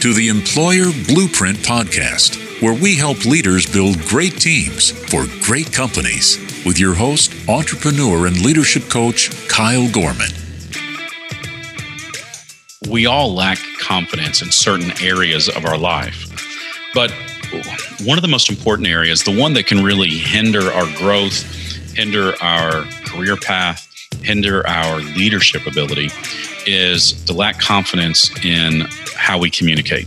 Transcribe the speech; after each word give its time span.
to 0.00 0.14
the 0.14 0.28
Employer 0.28 0.86
Blueprint 1.08 1.58
Podcast, 1.58 2.62
where 2.62 2.72
we 2.72 2.96
help 2.96 3.26
leaders 3.26 3.66
build 3.66 4.00
great 4.06 4.40
teams 4.40 4.92
for 5.10 5.26
great 5.44 5.74
companies 5.74 6.38
with 6.64 6.78
your 6.78 6.94
host, 6.94 7.34
entrepreneur, 7.46 8.26
and 8.26 8.40
leadership 8.40 8.88
coach, 8.88 9.30
Kyle 9.46 9.90
Gorman. 9.90 10.30
We 12.88 13.04
all 13.04 13.34
lack 13.34 13.58
confidence 13.78 14.40
in 14.40 14.50
certain 14.50 14.90
areas 15.02 15.50
of 15.50 15.66
our 15.66 15.76
life. 15.76 16.32
But 16.94 17.10
one 18.02 18.16
of 18.16 18.22
the 18.22 18.28
most 18.28 18.48
important 18.48 18.88
areas, 18.88 19.22
the 19.22 19.38
one 19.38 19.52
that 19.52 19.66
can 19.66 19.84
really 19.84 20.08
hinder 20.08 20.72
our 20.72 20.86
growth, 20.96 21.42
hinder 21.94 22.32
our 22.42 22.84
career 23.04 23.36
path, 23.36 23.89
hinder 24.22 24.66
our 24.66 24.98
leadership 24.98 25.66
ability, 25.66 26.10
is 26.66 27.12
to 27.24 27.32
lack 27.32 27.58
confidence 27.58 28.30
in 28.44 28.86
how 29.16 29.38
we 29.38 29.50
communicate. 29.50 30.06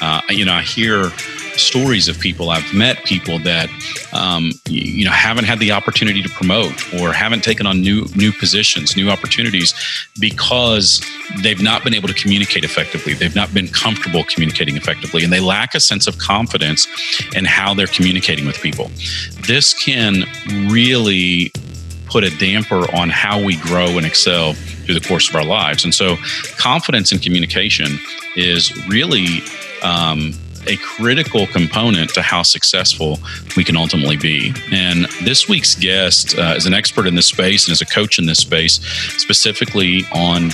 Uh, 0.00 0.20
you 0.30 0.44
know, 0.44 0.54
I 0.54 0.62
hear 0.62 1.10
stories 1.56 2.08
of 2.08 2.18
people 2.18 2.50
i've 2.50 2.72
met 2.72 3.04
people 3.04 3.38
that 3.38 3.68
um, 4.12 4.50
you 4.66 5.04
know 5.04 5.10
haven't 5.10 5.44
had 5.44 5.58
the 5.58 5.70
opportunity 5.70 6.22
to 6.22 6.28
promote 6.30 6.72
or 6.94 7.12
haven't 7.12 7.42
taken 7.42 7.66
on 7.66 7.80
new 7.80 8.06
new 8.16 8.32
positions 8.32 8.96
new 8.96 9.10
opportunities 9.10 9.74
because 10.18 11.04
they've 11.42 11.62
not 11.62 11.84
been 11.84 11.94
able 11.94 12.08
to 12.08 12.14
communicate 12.14 12.64
effectively 12.64 13.14
they've 13.14 13.36
not 13.36 13.52
been 13.52 13.68
comfortable 13.68 14.24
communicating 14.24 14.76
effectively 14.76 15.22
and 15.22 15.32
they 15.32 15.40
lack 15.40 15.74
a 15.74 15.80
sense 15.80 16.06
of 16.06 16.18
confidence 16.18 16.86
in 17.36 17.44
how 17.44 17.74
they're 17.74 17.86
communicating 17.86 18.46
with 18.46 18.60
people 18.60 18.90
this 19.46 19.74
can 19.74 20.24
really 20.70 21.52
put 22.10 22.24
a 22.24 22.30
damper 22.38 22.84
on 22.94 23.08
how 23.08 23.42
we 23.42 23.56
grow 23.56 23.96
and 23.96 24.04
excel 24.04 24.54
through 24.54 24.94
the 24.94 25.06
course 25.06 25.28
of 25.28 25.34
our 25.34 25.44
lives. 25.44 25.84
And 25.84 25.94
so, 25.94 26.16
confidence 26.58 27.12
in 27.12 27.18
communication 27.18 27.98
is 28.36 28.76
really 28.88 29.42
um, 29.82 30.34
a 30.66 30.76
critical 30.76 31.46
component 31.46 32.10
to 32.14 32.22
how 32.22 32.42
successful 32.42 33.18
we 33.56 33.64
can 33.64 33.76
ultimately 33.76 34.16
be. 34.16 34.52
And 34.72 35.06
this 35.22 35.48
week's 35.48 35.74
guest 35.74 36.36
uh, 36.36 36.54
is 36.56 36.66
an 36.66 36.74
expert 36.74 37.06
in 37.06 37.14
this 37.14 37.26
space 37.26 37.66
and 37.66 37.72
is 37.72 37.80
a 37.80 37.86
coach 37.86 38.18
in 38.18 38.26
this 38.26 38.38
space, 38.38 38.80
specifically 39.16 40.04
on 40.12 40.50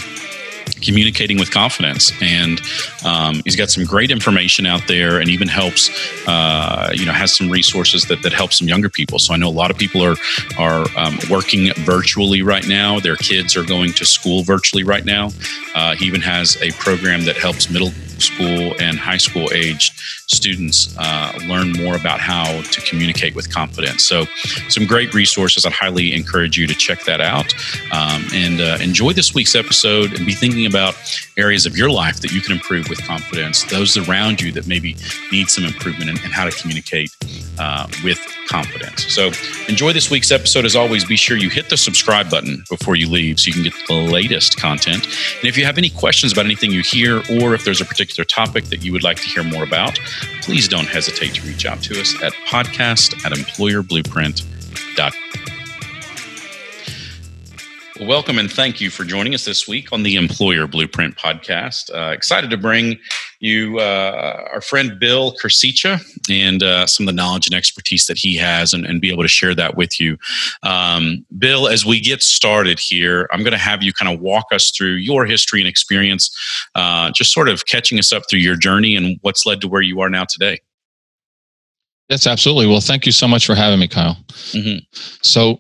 communicating 0.83 1.39
with 1.39 1.51
confidence. 1.51 2.13
And 2.21 2.61
um, 3.05 3.43
he's 3.45 3.57
got 3.57 3.71
some 3.71 3.85
great 3.85 4.11
information 4.11 4.67
out 4.67 4.87
there, 4.87 5.21
and 5.21 5.29
even 5.29 5.49
helps, 5.49 5.91
uh, 6.27 6.91
you 6.95 7.05
know, 7.05 7.13
has 7.13 7.35
some 7.35 7.51
resources 7.51 8.05
that 8.07 8.23
that 8.23 8.33
help 8.33 8.53
some 8.53 8.69
younger 8.69 8.89
people. 8.89 9.19
So 9.19 9.35
I 9.35 9.37
know 9.37 9.49
a 9.49 9.51
lot 9.51 9.71
of 9.71 9.79
people 9.79 10.03
are 10.03 10.17
are 10.59 10.87
um, 10.97 11.19
working 11.31 11.73
virtually 11.85 12.43
right 12.43 12.67
now. 12.67 13.01
Their 13.01 13.17
kids 13.17 13.57
are 13.57 13.65
going 13.65 13.93
to 13.95 14.05
school 14.05 14.43
virtually 14.43 14.85
right 14.85 15.05
now. 15.05 15.31
Uh, 15.75 15.95
he 15.95 16.07
even 16.07 16.21
has 16.21 16.57
a 16.63 16.71
program 16.73 17.25
that 17.25 17.37
helps 17.37 17.71
middle 17.71 17.91
school 18.23 18.75
and 18.81 18.99
high 18.99 19.17
school 19.17 19.49
aged 19.53 19.93
students 20.29 20.95
uh, 20.99 21.33
learn 21.47 21.73
more 21.73 21.97
about 21.97 22.21
how 22.21 22.61
to 22.63 22.81
communicate 22.83 23.35
with 23.35 23.53
confidence. 23.53 24.05
So, 24.05 24.27
some 24.69 24.87
great 24.87 25.15
resources. 25.15 25.65
I 25.65 25.71
highly 25.71 26.15
encourage 26.15 26.57
you 26.57 26.67
to 26.67 26.75
check 26.75 27.05
that 27.05 27.21
out 27.21 27.55
um, 27.93 28.25
and 28.33 28.61
uh, 28.61 28.79
enjoy 28.81 29.13
this 29.13 29.35
week's 29.35 29.55
episode 29.55 30.15
and 30.15 30.27
be 30.27 30.33
thinking 30.33 30.67
about 30.67 30.95
areas 31.37 31.67
of 31.67 31.77
your 31.77 31.91
life 31.91 32.21
that 32.21 32.33
you 32.33 32.41
can 32.41 32.53
improve 32.53 32.89
with 32.89 33.03
confidence, 33.03 33.65
those 33.65 33.97
around 33.97 34.41
you 34.41 34.51
that 34.53 34.67
maybe 34.67 34.97
need 35.31 35.49
some 35.49 35.65
improvement 35.65 36.11
in 36.11 36.17
how 36.17 36.45
to 36.45 36.51
communicate 36.61 37.15
uh, 37.59 37.87
with 38.03 38.21
confidence. 38.49 39.07
So, 39.13 39.31
enjoy 39.69 39.93
this 39.93 40.11
week's 40.11 40.31
episode. 40.33 40.65
As 40.65 40.75
always, 40.75 41.05
be 41.05 41.17
sure 41.17 41.37
you 41.37 41.51
hit 41.51 41.71
the 41.71 41.77
subscribe 41.77 42.31
button 42.31 42.65
before 42.69 42.97
you 42.97 43.09
leave 43.09 43.39
so 43.39 43.49
you 43.49 43.53
can 43.53 43.63
get 43.63 43.75
the 43.89 43.95
latest 43.95 44.59
content. 44.59 45.05
And 45.05 45.45
if 45.45 45.57
you 45.57 45.65
have 45.65 45.79
any 45.79 45.91
questions 45.91 46.33
about 46.33 46.47
anything 46.47 46.71
you 46.73 46.83
hear, 46.83 47.19
or 47.41 47.55
if 47.55 47.65
there's 47.65 47.81
a 47.81 47.85
particular 47.85 48.06
topic 48.25 48.65
that 48.67 48.85
you 48.85 48.93
would 48.93 49.03
like 49.03 49.17
to 49.19 49.29
hear 49.29 49.43
more 49.43 49.65
about, 49.65 49.99
please 50.43 50.69
don't 50.69 50.87
hesitate 50.87 51.35
to 51.35 51.47
reach 51.47 51.67
out 51.67 51.83
to 51.83 52.01
us 52.01 52.15
at 52.23 52.33
podcast 52.49 53.25
at 53.25 53.33
employerblueprint.com. 53.33 55.13
welcome 58.01 58.39
and 58.39 58.53
thank 58.53 58.81
you 58.81 58.91
for 58.91 59.05
joining 59.05 59.35
us 59.35 59.45
this 59.45 59.67
week 59.67 59.93
on 59.93 60.03
the 60.03 60.17
Employer 60.17 60.67
Blueprint 60.67 61.17
podcast. 61.17 61.91
Uh, 61.95 62.13
excited 62.13 62.51
to 62.51 62.57
bring 62.57 62.99
you 63.41 63.79
uh, 63.79 64.49
our 64.53 64.61
friend 64.61 64.99
Bill 64.99 65.35
Kursicha 65.43 66.01
and 66.31 66.63
uh, 66.63 66.87
some 66.87 67.07
of 67.07 67.15
the 67.15 67.17
knowledge 67.17 67.47
and 67.47 67.55
expertise 67.55 68.07
that 68.07 68.19
he 68.19 68.37
has 68.37 68.73
and, 68.73 68.85
and 68.87 69.01
be 69.01 69.11
able 69.11 69.23
to 69.23 69.29
share 69.29 69.55
that 69.55 69.77
with 69.77 70.01
you. 70.01 70.17
Um, 70.63 71.25
Bill, 71.39 71.69
as 71.69 71.85
we 71.85 72.01
get 72.01 72.23
started 72.23 72.79
here, 72.79 73.29
I'm 73.33 73.41
going 73.41 73.53
to 73.53 73.59
have 73.59 73.83
you 73.83 73.93
kind 73.93 74.13
of 74.13 74.21
walk 74.21 74.47
us 74.53 74.71
through 74.71 74.95
your 74.95 75.27
history 75.27 75.61
and 75.61 75.69
experience, 75.69 76.31
uh, 76.75 77.11
just 77.15 77.33
sort 77.33 77.49
of 77.49 77.67
catching 77.67 77.99
us 77.99 78.13
up 78.13 78.25
through 78.29 78.41
your 78.41 78.57
journey 78.57 78.97
and 78.97 79.19
what's 79.23 79.47
led 79.47 79.61
to 79.61 79.69
where 79.69 79.83
you 79.83 80.01
are 80.01 80.11
now 80.11 80.25
today. 80.25 80.61
Yes, 82.09 82.27
absolutely. 82.27 82.69
Well, 82.69 82.81
thank 82.81 83.05
you 83.05 83.13
so 83.13 83.27
much 83.27 83.47
for 83.47 83.55
having 83.55 83.81
me, 83.81 83.89
Kyle. 83.89 84.17
Mm-hmm. 84.53 84.79
So, 85.23 85.59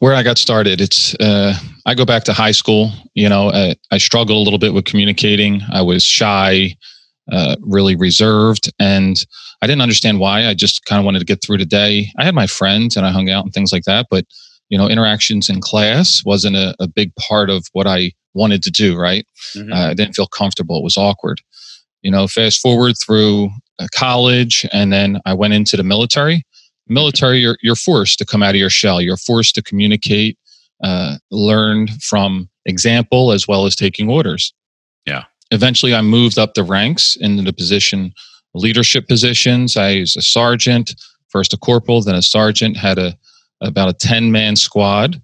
where 0.00 0.14
I 0.14 0.22
got 0.22 0.38
started, 0.38 0.80
it's 0.80 1.14
uh, 1.16 1.54
I 1.86 1.94
go 1.94 2.04
back 2.04 2.24
to 2.24 2.32
high 2.32 2.52
school. 2.52 2.92
You 3.14 3.28
know, 3.28 3.50
I, 3.50 3.76
I 3.90 3.98
struggled 3.98 4.38
a 4.38 4.40
little 4.40 4.58
bit 4.58 4.74
with 4.74 4.84
communicating. 4.84 5.62
I 5.72 5.82
was 5.82 6.04
shy, 6.04 6.76
uh, 7.30 7.56
really 7.60 7.96
reserved, 7.96 8.72
and 8.78 9.16
I 9.62 9.66
didn't 9.66 9.82
understand 9.82 10.20
why. 10.20 10.46
I 10.46 10.54
just 10.54 10.84
kind 10.84 10.98
of 10.98 11.04
wanted 11.04 11.20
to 11.20 11.24
get 11.24 11.42
through 11.42 11.58
the 11.58 11.66
day. 11.66 12.08
I 12.18 12.24
had 12.24 12.34
my 12.34 12.46
friends 12.46 12.96
and 12.96 13.04
I 13.04 13.10
hung 13.10 13.28
out 13.28 13.44
and 13.44 13.52
things 13.52 13.72
like 13.72 13.84
that, 13.84 14.06
but 14.10 14.24
you 14.68 14.76
know, 14.76 14.88
interactions 14.88 15.48
in 15.48 15.60
class 15.60 16.22
wasn't 16.24 16.56
a, 16.56 16.74
a 16.78 16.86
big 16.86 17.14
part 17.16 17.48
of 17.48 17.66
what 17.72 17.86
I 17.86 18.12
wanted 18.34 18.62
to 18.64 18.70
do. 18.70 18.96
Right? 18.96 19.26
Mm-hmm. 19.56 19.72
I 19.72 19.94
didn't 19.94 20.14
feel 20.14 20.26
comfortable. 20.26 20.78
It 20.78 20.84
was 20.84 20.96
awkward. 20.96 21.40
You 22.02 22.12
know, 22.12 22.28
fast 22.28 22.60
forward 22.60 22.94
through 23.04 23.50
uh, 23.80 23.88
college, 23.92 24.64
and 24.72 24.92
then 24.92 25.20
I 25.26 25.34
went 25.34 25.54
into 25.54 25.76
the 25.76 25.82
military 25.82 26.44
military, 26.88 27.38
you're, 27.38 27.58
you're 27.62 27.74
forced 27.74 28.18
to 28.18 28.26
come 28.26 28.42
out 28.42 28.50
of 28.50 28.56
your 28.56 28.70
shell. 28.70 29.00
You're 29.00 29.16
forced 29.16 29.54
to 29.56 29.62
communicate, 29.62 30.38
uh, 30.82 31.16
learn 31.30 31.88
from 32.00 32.48
example 32.66 33.32
as 33.32 33.48
well 33.48 33.66
as 33.66 33.74
taking 33.74 34.10
orders. 34.10 34.52
Yeah. 35.06 35.24
Eventually, 35.50 35.94
I 35.94 36.02
moved 36.02 36.38
up 36.38 36.54
the 36.54 36.62
ranks 36.62 37.16
into 37.16 37.42
the 37.42 37.52
position, 37.52 38.12
leadership 38.54 39.08
positions. 39.08 39.76
I 39.76 40.00
was 40.00 40.16
a 40.16 40.22
sergeant, 40.22 40.94
first 41.28 41.52
a 41.54 41.56
corporal, 41.56 42.02
then 42.02 42.14
a 42.14 42.22
sergeant. 42.22 42.76
Had 42.76 42.98
a 42.98 43.16
about 43.62 43.88
a 43.88 43.94
ten 43.94 44.30
man 44.30 44.56
squad, 44.56 45.20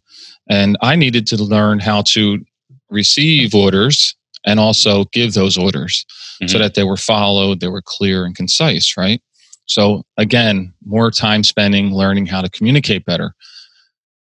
and 0.49 0.77
I 0.81 0.97
needed 0.97 1.27
to 1.29 1.37
learn 1.37 1.79
how 1.79 2.03
to 2.09 2.45
receive 2.91 3.55
orders 3.55 4.17
and 4.47 4.59
also 4.59 5.05
give 5.13 5.35
those 5.35 5.57
orders 5.59 6.07
mm-hmm. 6.43 6.49
so 6.49 6.59
that 6.59 6.75
they 6.75 6.85
were 6.85 6.97
followed, 6.97 7.61
they 7.61 7.69
were 7.69 7.83
clear 7.85 8.25
and 8.25 8.35
concise. 8.35 8.97
Right. 8.97 9.21
So 9.67 10.05
again, 10.17 10.73
more 10.85 11.11
time 11.11 11.43
spending 11.43 11.95
learning 11.95 12.27
how 12.27 12.43
to 12.43 12.51
communicate 12.51 13.05
better. 13.05 13.35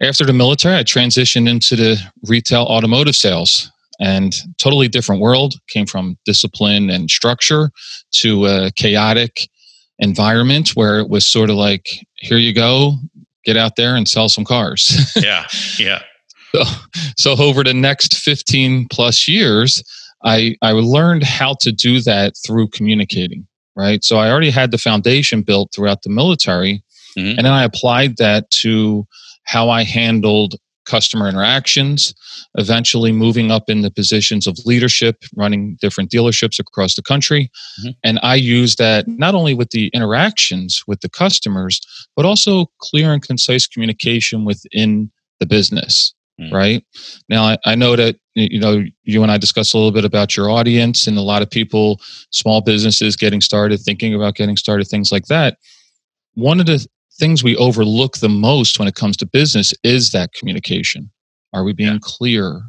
After 0.00 0.25
the 0.25 0.32
military, 0.32 0.76
I 0.76 0.84
transitioned 0.84 1.48
into 1.48 1.75
the 1.75 1.98
retail 2.25 2.62
automotive 2.62 3.16
sales 3.16 3.70
and 3.98 4.34
totally 4.59 4.88
different 4.88 5.22
world. 5.22 5.54
Came 5.69 5.86
from 5.86 6.19
discipline 6.26 6.91
and 6.91 7.10
structure 7.10 7.70
to 8.20 8.47
a 8.47 8.70
chaotic 8.76 9.48
environment 9.98 10.70
where 10.70 10.98
it 10.98 11.09
was 11.09 11.26
sort 11.26 11.48
of 11.48 11.56
like, 11.56 11.86
here 12.16 12.36
you 12.36 12.53
go, 12.53 12.97
get 13.44 13.56
out 13.56 13.76
there 13.76 13.97
and 13.97 14.06
sell 14.06 14.28
some 14.28 14.44
cars. 14.44 15.12
yeah, 15.16 15.47
yeah. 15.78 16.03
So, 16.54 16.62
so 17.16 17.42
over 17.42 17.65
the 17.65 17.75
next 17.75 18.19
15 18.19 18.88
plus 18.91 19.26
years, 19.26 19.82
I, 20.25 20.56
I 20.60 20.72
learned 20.72 21.22
how 21.22 21.56
to 21.60 21.72
do 21.72 22.00
that 22.03 22.34
through 22.47 22.69
communicating 22.69 23.47
right? 23.76 24.03
So 24.03 24.19
I 24.19 24.31
already 24.31 24.50
had 24.50 24.70
the 24.70 24.78
foundation 24.78 25.42
built 25.42 25.72
throughout 25.75 26.03
the 26.03 26.10
military. 26.10 26.82
Mm-hmm. 27.16 27.38
And 27.38 27.47
then 27.47 27.53
I 27.53 27.64
applied 27.64 28.16
that 28.16 28.50
to 28.62 29.06
how 29.44 29.70
I 29.70 29.84
handled 29.84 30.56
customer 30.87 31.28
interactions, 31.28 32.15
eventually 32.56 33.12
moving 33.12 33.50
up 33.50 33.69
in 33.69 33.82
the 33.82 33.91
positions 33.91 34.47
of 34.47 34.59
leadership, 34.65 35.16
running 35.34 35.77
different 35.80 36.10
dealerships 36.10 36.59
across 36.59 36.95
the 36.95 37.03
country. 37.03 37.51
Mm-hmm. 37.80 37.91
And 38.04 38.21
I 38.22 38.36
use 38.36 38.77
that 38.77 39.06
not 39.06 39.34
only 39.34 39.53
with 39.53 39.71
the 39.71 39.89
interactions 39.89 40.83
with 40.86 41.01
the 41.01 41.09
customers, 41.09 41.80
but 42.15 42.24
also 42.24 42.66
clear 42.78 43.12
and 43.12 43.22
concise 43.22 43.66
communication 43.66 44.45
within 44.45 45.10
the 45.41 45.47
business. 45.47 46.15
Mm. 46.41 46.53
Right 46.53 46.84
now, 47.30 47.44
I, 47.44 47.59
I 47.65 47.74
know 47.74 47.97
that 47.97 48.16
you 48.34 48.60
know 48.60 48.84
you 49.04 49.22
and 49.22 49.33
I 49.33 49.38
discussed 49.38 49.72
a 49.72 49.78
little 49.78 49.92
bit 49.92 50.04
about 50.04 50.36
your 50.36 50.50
audience 50.50 51.06
and 51.06 51.16
a 51.16 51.22
lot 51.22 51.41
of 51.41 51.50
people, 51.50 52.00
small 52.30 52.60
businesses 52.60 53.16
getting 53.16 53.41
started, 53.41 53.78
thinking 53.80 54.15
about 54.15 54.34
getting 54.34 54.56
started, 54.56 54.86
things 54.86 55.10
like 55.10 55.27
that. 55.27 55.56
One 56.34 56.60
of 56.60 56.66
the 56.66 56.86
things 57.18 57.42
we 57.42 57.56
overlook 57.56 58.18
the 58.18 58.28
most 58.28 58.78
when 58.78 58.86
it 58.86 58.94
comes 58.94 59.16
to 59.16 59.27
business 59.27 59.72
is 59.83 60.10
that 60.10 60.33
communication. 60.34 61.10
Are 61.54 61.65
we 61.65 61.72
being 61.72 61.94
yeah. 61.94 61.98
clear 62.03 62.60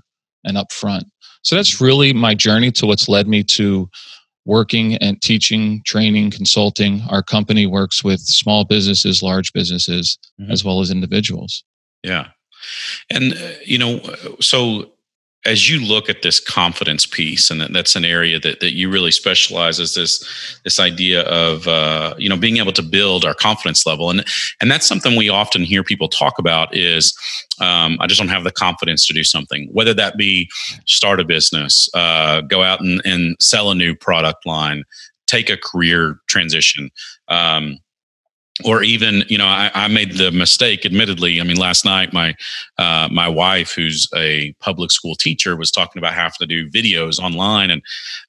and 0.45 0.55
upfront? 0.55 1.03
So 1.43 1.55
that's 1.55 1.81
really 1.81 2.13
my 2.13 2.33
journey 2.35 2.71
to 2.71 2.85
what's 2.85 3.09
led 3.09 3.27
me 3.27 3.43
to 3.43 3.89
working 4.45 4.95
and 4.95 5.21
teaching, 5.21 5.81
training, 5.85 6.31
consulting. 6.31 7.01
Our 7.09 7.21
company 7.21 7.65
works 7.65 8.03
with 8.03 8.21
small 8.21 8.63
businesses, 8.63 9.21
large 9.21 9.51
businesses, 9.51 10.17
mm-hmm. 10.39 10.51
as 10.51 10.63
well 10.63 10.79
as 10.79 10.89
individuals. 10.89 11.63
Yeah. 12.03 12.27
And, 13.09 13.33
uh, 13.33 13.51
you 13.65 13.77
know, 13.77 13.99
so 14.39 14.91
as 15.47 15.69
you 15.69 15.79
look 15.79 16.09
at 16.09 16.23
this 16.23 16.41
confidence 16.41 17.05
piece, 17.05 17.49
and 17.49 17.61
that, 17.61 17.71
that's 17.71 17.95
an 17.95 18.03
area 18.03 18.37
that, 18.39 18.59
that 18.59 18.73
you 18.73 18.91
really 18.91 19.11
specialize 19.11 19.79
is 19.79 19.95
this 19.95 20.59
this 20.63 20.79
idea 20.79 21.21
of 21.21 21.67
uh, 21.67 22.13
you 22.17 22.27
know 22.27 22.35
being 22.35 22.57
able 22.57 22.73
to 22.73 22.83
build 22.83 23.23
our 23.23 23.33
confidence 23.33 23.85
level, 23.85 24.09
and 24.09 24.25
and 24.59 24.69
that's 24.69 24.85
something 24.85 25.15
we 25.15 25.29
often 25.29 25.63
hear 25.63 25.83
people 25.83 26.09
talk 26.09 26.37
about 26.37 26.75
is 26.75 27.17
um, 27.61 27.97
I 28.01 28.07
just 28.07 28.19
don't 28.19 28.29
have 28.29 28.43
the 28.43 28.51
confidence 28.51 29.07
to 29.07 29.13
do 29.13 29.23
something, 29.23 29.69
whether 29.71 29.93
that 29.93 30.17
be 30.17 30.49
start 30.85 31.19
a 31.19 31.25
business, 31.25 31.89
uh, 31.93 32.41
go 32.41 32.61
out 32.61 32.81
and, 32.81 33.01
and 33.05 33.37
sell 33.39 33.71
a 33.71 33.75
new 33.75 33.95
product 33.95 34.45
line, 34.45 34.83
take 35.27 35.49
a 35.49 35.57
career 35.57 36.19
transition. 36.27 36.91
Um, 37.29 37.79
or 38.65 38.83
even 38.83 39.23
you 39.27 39.37
know 39.37 39.45
I, 39.45 39.69
I, 39.73 39.87
made 39.87 40.13
the 40.13 40.31
mistake 40.31 40.85
admittedly. 40.85 41.39
I 41.39 41.43
mean 41.43 41.57
last 41.57 41.85
night 41.85 42.13
my 42.13 42.35
uh, 42.77 43.07
my 43.11 43.27
wife 43.27 43.73
who's 43.73 44.07
a 44.15 44.53
public 44.59 44.91
school 44.91 45.15
teacher 45.15 45.55
was 45.55 45.71
talking 45.71 45.99
about 45.99 46.13
having 46.13 46.37
to 46.39 46.47
do 46.47 46.69
videos 46.69 47.19
online. 47.19 47.69
And 47.69 47.81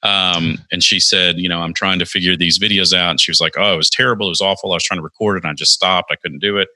um, 0.03 0.59
and 0.71 0.83
she 0.83 1.01
said 1.01 1.39
you 1.39 1.49
know 1.49 1.61
i'm 1.61 1.75
trying 1.75 1.99
to 1.99 2.07
figure 2.07 2.37
these 2.37 2.59
videos 2.59 2.93
out. 2.93 3.11
And 3.11 3.21
she 3.21 3.31
was 3.31 3.41
like 3.41 3.55
oh 3.59 3.75
it 3.75 3.79
was 3.79 3.91
terrible. 3.91 4.27
It 4.27 4.31
was 4.31 4.41
awful. 4.41 4.73
I 4.73 4.77
was 4.77 4.85
trying 4.85 4.99
to 4.99 5.05
record 5.05 5.39
it 5.39 5.45
and 5.45 5.51
i 5.51 5.55
just 5.55 5.73
stopped. 5.73 6.13
I 6.13 6.17
couldn't 6.17 6.41
do 6.41 6.59
it 6.59 6.69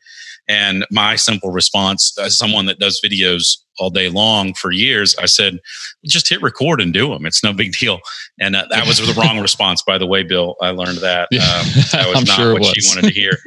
and 0.49 0.85
my 0.91 1.17
simple 1.17 1.51
response, 1.51 2.17
as 2.19 2.37
someone 2.37 2.67
that 2.67 2.79
does 2.79 3.01
videos 3.05 3.59
all 3.79 3.91
day 3.91 4.09
long 4.09 4.55
for 4.55 4.71
years, 4.71 5.15
I 5.19 5.27
said, 5.27 5.59
just 6.05 6.29
hit 6.29 6.43
record 6.43 6.81
and 6.81 6.93
do 6.93 7.09
them. 7.09 7.27
It's 7.27 7.45
no 7.45 7.53
big 7.53 7.73
deal. 7.79 8.01
And 8.41 8.57
uh, 8.57 8.67
that 8.71 8.87
was 8.87 8.99
the 8.99 9.21
wrong 9.21 9.41
response, 9.41 9.83
by 9.83 9.99
the 9.99 10.07
way, 10.07 10.23
Bill. 10.23 10.57
I 10.61 10.71
learned 10.71 10.99
that. 10.99 11.29
Um, 11.33 11.67
that 11.93 12.07
was 12.09 12.17
I'm 12.17 12.25
not 12.25 12.37
sure 12.37 12.53
what 12.53 12.61
was. 12.61 12.77
you 12.77 12.83
wanted 12.89 13.09
to 13.09 13.15
hear. 13.15 13.39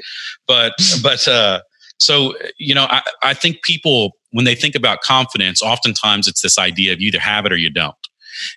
but, 0.48 0.74
but, 1.04 1.28
uh, 1.28 1.62
so, 1.98 2.36
you 2.58 2.76
know, 2.76 2.88
I, 2.90 3.02
I 3.24 3.34
think 3.34 3.64
people, 3.64 4.12
when 4.32 4.44
they 4.44 4.56
think 4.56 4.76
about 4.76 5.00
confidence, 5.00 5.62
oftentimes 5.62 6.28
it's 6.28 6.42
this 6.42 6.60
idea 6.60 6.92
of 6.92 7.00
you 7.00 7.08
either 7.08 7.22
have 7.22 7.46
it 7.46 7.54
or 7.54 7.58
you 7.58 7.70
don't. 7.70 7.96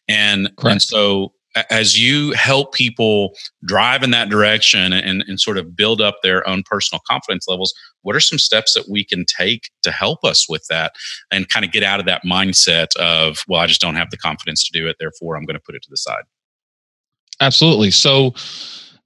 And, 0.08 0.50
and 0.64 0.82
so 0.82 1.32
as 1.70 1.98
you 1.98 2.32
help 2.32 2.72
people 2.72 3.34
drive 3.64 4.02
in 4.02 4.10
that 4.10 4.28
direction 4.28 4.92
and, 4.92 5.24
and 5.26 5.40
sort 5.40 5.58
of 5.58 5.76
build 5.76 6.00
up 6.00 6.18
their 6.22 6.46
own 6.48 6.62
personal 6.64 7.00
confidence 7.06 7.46
levels, 7.48 7.74
what 8.02 8.16
are 8.16 8.20
some 8.20 8.38
steps 8.38 8.74
that 8.74 8.88
we 8.88 9.04
can 9.04 9.24
take 9.24 9.70
to 9.82 9.90
help 9.90 10.24
us 10.24 10.48
with 10.48 10.66
that 10.68 10.92
and 11.30 11.48
kind 11.48 11.64
of 11.64 11.72
get 11.72 11.82
out 11.82 12.00
of 12.00 12.06
that 12.06 12.22
mindset 12.24 12.94
of, 12.96 13.38
well, 13.48 13.60
I 13.60 13.66
just 13.66 13.80
don't 13.80 13.96
have 13.96 14.10
the 14.10 14.16
confidence 14.16 14.64
to 14.64 14.78
do 14.78 14.86
it, 14.86 14.96
therefore 14.98 15.36
I'm 15.36 15.44
going 15.44 15.56
to 15.56 15.62
put 15.64 15.74
it 15.74 15.82
to 15.82 15.90
the 15.90 15.96
side? 15.96 16.22
Absolutely. 17.40 17.90
So, 17.90 18.34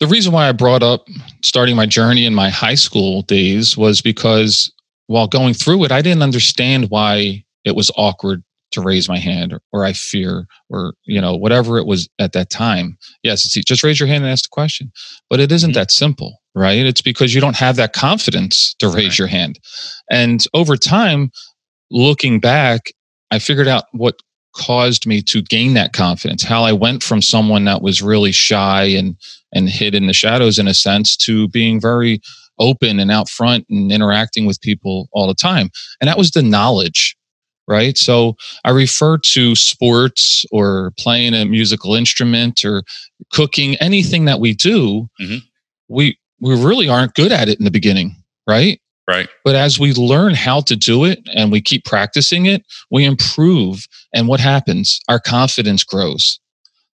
the 0.00 0.08
reason 0.08 0.32
why 0.32 0.48
I 0.48 0.52
brought 0.52 0.82
up 0.82 1.06
starting 1.44 1.76
my 1.76 1.86
journey 1.86 2.26
in 2.26 2.34
my 2.34 2.50
high 2.50 2.74
school 2.74 3.22
days 3.22 3.76
was 3.76 4.02
because 4.02 4.72
while 5.06 5.28
going 5.28 5.54
through 5.54 5.84
it, 5.84 5.92
I 5.92 6.02
didn't 6.02 6.24
understand 6.24 6.90
why 6.90 7.44
it 7.64 7.76
was 7.76 7.88
awkward 7.96 8.42
to 8.72 8.80
raise 8.80 9.08
my 9.08 9.18
hand 9.18 9.52
or, 9.52 9.60
or 9.72 9.84
I 9.84 9.92
fear 9.92 10.46
or, 10.70 10.94
you 11.04 11.20
know, 11.20 11.36
whatever 11.36 11.78
it 11.78 11.86
was 11.86 12.08
at 12.18 12.32
that 12.32 12.50
time. 12.50 12.96
Yes, 13.22 13.44
it's 13.44 13.54
just 13.64 13.82
raise 13.82 14.00
your 14.00 14.06
hand 14.06 14.24
and 14.24 14.32
ask 14.32 14.44
the 14.44 14.50
question. 14.50 14.92
But 15.30 15.40
it 15.40 15.52
isn't 15.52 15.70
mm-hmm. 15.70 15.78
that 15.78 15.90
simple, 15.90 16.40
right? 16.54 16.84
It's 16.84 17.02
because 17.02 17.34
you 17.34 17.40
don't 17.40 17.56
have 17.56 17.76
that 17.76 17.92
confidence 17.92 18.74
to 18.78 18.88
raise 18.88 18.96
right. 18.96 19.18
your 19.18 19.28
hand. 19.28 19.58
And 20.10 20.44
over 20.54 20.76
time, 20.76 21.30
looking 21.90 22.40
back, 22.40 22.92
I 23.30 23.38
figured 23.38 23.68
out 23.68 23.84
what 23.92 24.16
caused 24.54 25.06
me 25.06 25.22
to 25.22 25.42
gain 25.42 25.74
that 25.74 25.92
confidence 25.92 26.42
how 26.42 26.62
i 26.62 26.72
went 26.72 27.02
from 27.02 27.22
someone 27.22 27.64
that 27.64 27.82
was 27.82 28.02
really 28.02 28.32
shy 28.32 28.82
and 28.82 29.16
and 29.54 29.68
hid 29.68 29.94
in 29.94 30.06
the 30.06 30.12
shadows 30.12 30.58
in 30.58 30.68
a 30.68 30.74
sense 30.74 31.16
to 31.16 31.48
being 31.48 31.80
very 31.80 32.20
open 32.58 33.00
and 33.00 33.10
out 33.10 33.28
front 33.28 33.64
and 33.70 33.90
interacting 33.90 34.44
with 34.44 34.60
people 34.60 35.08
all 35.12 35.26
the 35.26 35.34
time 35.34 35.70
and 36.00 36.08
that 36.08 36.18
was 36.18 36.32
the 36.32 36.42
knowledge 36.42 37.16
right? 37.72 37.96
So 37.96 38.36
I 38.64 38.70
refer 38.70 39.16
to 39.16 39.56
sports 39.56 40.44
or 40.52 40.92
playing 40.98 41.32
a 41.32 41.46
musical 41.46 41.94
instrument 41.94 42.66
or 42.66 42.84
cooking, 43.32 43.76
anything 43.76 44.26
that 44.26 44.40
we 44.40 44.52
do, 44.52 45.08
mm-hmm. 45.18 45.38
we 45.88 46.18
we 46.40 46.54
really 46.62 46.88
aren't 46.88 47.14
good 47.14 47.32
at 47.32 47.48
it 47.48 47.58
in 47.58 47.64
the 47.64 47.70
beginning, 47.70 48.14
right? 48.46 48.78
Right. 49.08 49.28
But 49.42 49.54
as 49.54 49.78
we 49.78 49.94
learn 49.94 50.34
how 50.34 50.60
to 50.60 50.76
do 50.76 51.04
it 51.04 51.20
and 51.34 51.50
we 51.50 51.60
keep 51.60 51.84
practicing 51.84 52.46
it, 52.46 52.62
we 52.90 53.04
improve. 53.04 53.86
And 54.12 54.28
what 54.28 54.38
happens? 54.38 55.00
Our 55.08 55.18
confidence 55.18 55.82
grows. 55.82 56.38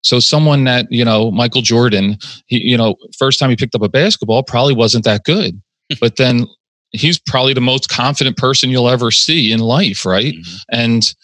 So 0.02 0.20
someone 0.20 0.64
that, 0.64 0.86
you 0.90 1.04
know, 1.04 1.30
Michael 1.30 1.60
Jordan, 1.60 2.18
he, 2.46 2.62
you 2.62 2.76
know, 2.76 2.94
first 3.18 3.38
time 3.38 3.50
he 3.50 3.56
picked 3.56 3.74
up 3.74 3.82
a 3.82 3.88
basketball 3.88 4.42
probably 4.42 4.74
wasn't 4.74 5.04
that 5.04 5.24
good. 5.24 5.60
but 6.00 6.16
then 6.16 6.46
he's 6.92 7.18
probably 7.18 7.54
the 7.54 7.60
most 7.60 7.88
confident 7.88 8.36
person 8.36 8.70
you'll 8.70 8.88
ever 8.88 9.10
see 9.10 9.52
in 9.52 9.60
life, 9.60 10.04
right? 10.04 10.34
Mm-hmm. 10.34 10.56
And 10.70 11.14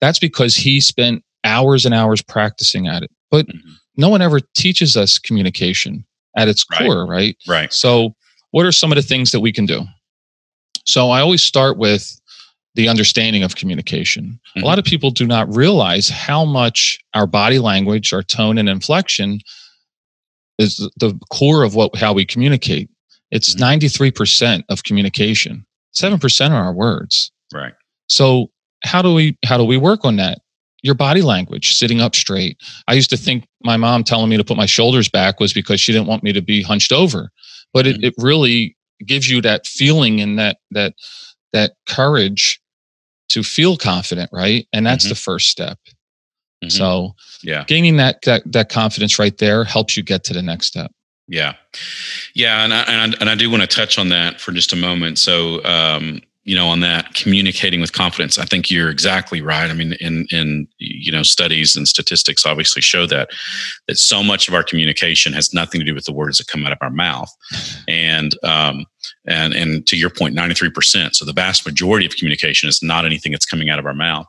that's 0.00 0.18
because 0.18 0.54
he 0.54 0.80
spent 0.80 1.24
hours 1.44 1.84
and 1.84 1.94
hours 1.94 2.22
practicing 2.22 2.86
at 2.86 3.02
it. 3.02 3.10
But 3.30 3.46
mm-hmm. 3.46 3.72
no 3.96 4.08
one 4.08 4.22
ever 4.22 4.40
teaches 4.54 4.96
us 4.96 5.18
communication 5.18 6.04
at 6.36 6.48
its 6.48 6.64
right. 6.70 6.80
core, 6.82 7.06
right? 7.06 7.36
Right. 7.46 7.72
So, 7.72 8.14
what 8.50 8.66
are 8.66 8.72
some 8.72 8.92
of 8.92 8.96
the 8.96 9.02
things 9.02 9.30
that 9.32 9.40
we 9.40 9.52
can 9.52 9.66
do? 9.66 9.82
So, 10.84 11.10
I 11.10 11.20
always 11.20 11.42
start 11.42 11.78
with 11.78 12.20
the 12.74 12.88
understanding 12.88 13.42
of 13.42 13.56
communication. 13.56 14.40
Mm-hmm. 14.50 14.62
A 14.62 14.66
lot 14.66 14.78
of 14.78 14.84
people 14.84 15.10
do 15.10 15.26
not 15.26 15.54
realize 15.54 16.08
how 16.08 16.44
much 16.44 16.98
our 17.14 17.26
body 17.26 17.58
language, 17.58 18.12
our 18.12 18.22
tone 18.22 18.58
and 18.58 18.68
inflection 18.68 19.40
is 20.58 20.76
the 20.96 21.18
core 21.30 21.62
of 21.62 21.74
what 21.74 21.96
how 21.96 22.12
we 22.12 22.24
communicate. 22.24 22.88
It's 23.34 23.56
93% 23.56 24.12
mm-hmm. 24.12 24.72
of 24.72 24.84
communication. 24.84 25.66
7% 25.94 26.50
are 26.50 26.54
our 26.54 26.72
words. 26.72 27.30
Right. 27.52 27.74
So 28.06 28.50
how 28.84 29.02
do 29.02 29.12
we 29.12 29.36
how 29.44 29.58
do 29.58 29.64
we 29.64 29.76
work 29.76 30.04
on 30.04 30.16
that? 30.16 30.38
Your 30.82 30.94
body 30.94 31.22
language, 31.22 31.74
sitting 31.74 32.00
up 32.00 32.14
straight. 32.14 32.58
I 32.88 32.92
used 32.94 33.10
to 33.10 33.16
think 33.16 33.46
my 33.62 33.76
mom 33.76 34.04
telling 34.04 34.28
me 34.28 34.36
to 34.36 34.44
put 34.44 34.56
my 34.56 34.66
shoulders 34.66 35.08
back 35.08 35.40
was 35.40 35.52
because 35.52 35.80
she 35.80 35.92
didn't 35.92 36.06
want 36.06 36.22
me 36.22 36.32
to 36.32 36.42
be 36.42 36.62
hunched 36.62 36.92
over. 36.92 37.30
But 37.72 37.86
it, 37.86 37.96
mm-hmm. 37.96 38.04
it 38.04 38.14
really 38.18 38.76
gives 39.04 39.28
you 39.28 39.40
that 39.42 39.66
feeling 39.66 40.20
and 40.20 40.38
that 40.38 40.58
that 40.70 40.94
that 41.52 41.72
courage 41.88 42.60
to 43.30 43.42
feel 43.42 43.76
confident, 43.76 44.30
right? 44.32 44.68
And 44.72 44.86
that's 44.86 45.04
mm-hmm. 45.04 45.10
the 45.10 45.16
first 45.16 45.48
step. 45.48 45.78
Mm-hmm. 46.62 46.68
So 46.68 47.14
yeah, 47.42 47.64
gaining 47.64 47.96
that, 47.96 48.20
that 48.22 48.42
that 48.52 48.68
confidence 48.68 49.18
right 49.18 49.36
there 49.38 49.64
helps 49.64 49.96
you 49.96 50.02
get 50.02 50.22
to 50.24 50.34
the 50.34 50.42
next 50.42 50.66
step. 50.66 50.92
Yeah, 51.26 51.54
yeah, 52.34 52.64
and 52.64 52.74
I, 52.74 52.82
and 52.82 53.14
I, 53.14 53.18
and 53.20 53.30
I 53.30 53.34
do 53.34 53.50
want 53.50 53.62
to 53.62 53.66
touch 53.66 53.98
on 53.98 54.10
that 54.10 54.40
for 54.40 54.52
just 54.52 54.72
a 54.72 54.76
moment. 54.76 55.18
So, 55.18 55.64
um, 55.64 56.20
you 56.44 56.54
know, 56.54 56.68
on 56.68 56.80
that 56.80 57.14
communicating 57.14 57.80
with 57.80 57.94
confidence, 57.94 58.36
I 58.36 58.44
think 58.44 58.70
you're 58.70 58.90
exactly 58.90 59.40
right. 59.40 59.70
I 59.70 59.72
mean, 59.72 59.94
in 60.00 60.26
in 60.30 60.68
you 60.76 61.10
know, 61.10 61.22
studies 61.22 61.74
and 61.76 61.88
statistics 61.88 62.44
obviously 62.44 62.82
show 62.82 63.06
that 63.06 63.30
that 63.88 63.96
so 63.96 64.22
much 64.22 64.48
of 64.48 64.54
our 64.54 64.62
communication 64.62 65.32
has 65.32 65.54
nothing 65.54 65.80
to 65.80 65.86
do 65.86 65.94
with 65.94 66.04
the 66.04 66.12
words 66.12 66.36
that 66.36 66.48
come 66.48 66.66
out 66.66 66.72
of 66.72 66.78
our 66.82 66.90
mouth, 66.90 67.34
and 67.88 68.36
um, 68.42 68.84
and 69.26 69.54
and 69.54 69.86
to 69.86 69.96
your 69.96 70.10
point, 70.10 70.34
93 70.34 70.70
percent. 70.70 71.16
So 71.16 71.24
the 71.24 71.32
vast 71.32 71.64
majority 71.64 72.04
of 72.04 72.16
communication 72.16 72.68
is 72.68 72.82
not 72.82 73.06
anything 73.06 73.32
that's 73.32 73.46
coming 73.46 73.70
out 73.70 73.78
of 73.78 73.86
our 73.86 73.94
mouth, 73.94 74.26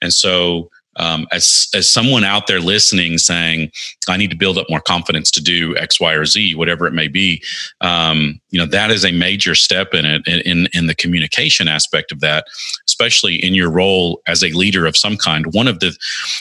and 0.00 0.12
so 0.12 0.68
um, 0.96 1.26
as 1.32 1.68
as 1.74 1.90
someone 1.90 2.24
out 2.24 2.46
there 2.46 2.60
listening 2.60 3.18
saying 3.18 3.70
i 4.08 4.16
need 4.16 4.30
to 4.30 4.36
build 4.36 4.58
up 4.58 4.66
more 4.68 4.80
confidence 4.80 5.30
to 5.30 5.42
do 5.42 5.76
x 5.76 6.00
y 6.00 6.12
or 6.12 6.24
z 6.24 6.54
whatever 6.54 6.86
it 6.86 6.92
may 6.92 7.08
be 7.08 7.42
um, 7.80 8.40
you 8.50 8.58
know 8.58 8.66
that 8.66 8.90
is 8.90 9.04
a 9.04 9.12
major 9.12 9.54
step 9.54 9.94
in 9.94 10.04
it 10.04 10.26
in 10.26 10.68
in 10.72 10.86
the 10.86 10.94
communication 10.94 11.68
aspect 11.68 12.12
of 12.12 12.20
that 12.20 12.46
especially 12.86 13.36
in 13.36 13.54
your 13.54 13.70
role 13.70 14.20
as 14.26 14.42
a 14.42 14.52
leader 14.52 14.86
of 14.86 14.96
some 14.96 15.16
kind 15.16 15.46
one 15.52 15.68
of 15.68 15.80
the 15.80 15.96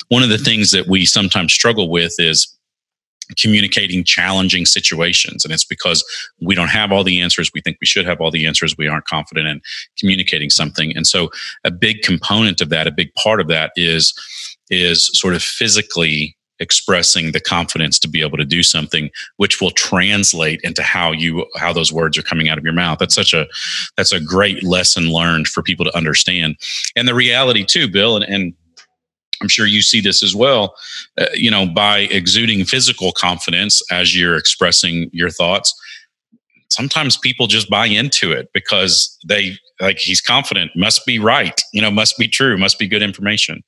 one 0.09 0.23
of 0.23 0.29
the 0.29 0.37
things 0.37 0.71
that 0.71 0.87
we 0.87 1.05
sometimes 1.05 1.53
struggle 1.53 1.89
with 1.89 2.13
is 2.19 2.57
communicating 3.37 4.03
challenging 4.03 4.65
situations. 4.65 5.43
And 5.43 5.53
it's 5.53 5.65
because 5.65 6.03
we 6.41 6.55
don't 6.55 6.69
have 6.69 6.91
all 6.91 7.03
the 7.03 7.21
answers. 7.21 7.51
We 7.53 7.61
think 7.61 7.77
we 7.79 7.87
should 7.87 8.05
have 8.05 8.19
all 8.21 8.31
the 8.31 8.45
answers. 8.45 8.77
We 8.77 8.87
aren't 8.87 9.05
confident 9.05 9.47
in 9.47 9.61
communicating 9.97 10.49
something. 10.49 10.95
And 10.95 11.07
so 11.07 11.29
a 11.63 11.71
big 11.71 12.01
component 12.01 12.61
of 12.61 12.69
that, 12.69 12.87
a 12.87 12.91
big 12.91 13.13
part 13.15 13.39
of 13.39 13.47
that 13.47 13.71
is, 13.75 14.13
is 14.71 15.09
sort 15.13 15.35
of 15.35 15.43
physically 15.43 16.35
expressing 16.59 17.31
the 17.31 17.39
confidence 17.39 17.97
to 17.97 18.07
be 18.07 18.21
able 18.21 18.37
to 18.37 18.45
do 18.45 18.61
something 18.61 19.09
which 19.37 19.59
will 19.59 19.71
translate 19.71 20.61
into 20.63 20.83
how 20.83 21.11
you 21.11 21.45
how 21.57 21.73
those 21.73 21.91
words 21.91 22.17
are 22.17 22.23
coming 22.23 22.49
out 22.49 22.57
of 22.57 22.63
your 22.63 22.73
mouth 22.73 22.99
that's 22.99 23.15
such 23.15 23.33
a 23.33 23.47
that's 23.97 24.11
a 24.11 24.19
great 24.19 24.63
lesson 24.63 25.11
learned 25.11 25.47
for 25.47 25.63
people 25.63 25.83
to 25.83 25.97
understand 25.97 26.55
and 26.95 27.07
the 27.07 27.15
reality 27.15 27.65
too 27.65 27.87
bill 27.87 28.15
and, 28.15 28.25
and 28.25 28.53
I'm 29.41 29.47
sure 29.47 29.65
you 29.65 29.81
see 29.81 30.01
this 30.01 30.21
as 30.21 30.35
well. 30.35 30.75
Uh, 31.17 31.25
you 31.33 31.49
know, 31.49 31.65
by 31.65 32.01
exuding 32.11 32.63
physical 32.63 33.11
confidence 33.11 33.81
as 33.91 34.15
you're 34.15 34.37
expressing 34.37 35.09
your 35.11 35.31
thoughts, 35.31 35.73
sometimes 36.69 37.17
people 37.17 37.47
just 37.47 37.69
buy 37.69 37.87
into 37.87 38.31
it 38.31 38.49
because 38.53 39.17
they 39.27 39.57
like 39.79 39.97
he's 39.97 40.21
confident, 40.21 40.71
must 40.75 41.05
be 41.05 41.17
right, 41.17 41.59
you 41.73 41.81
know, 41.81 41.91
must 41.91 42.17
be 42.17 42.27
true, 42.27 42.57
must 42.57 42.77
be 42.77 42.87
good 42.87 43.01
information. 43.01 43.63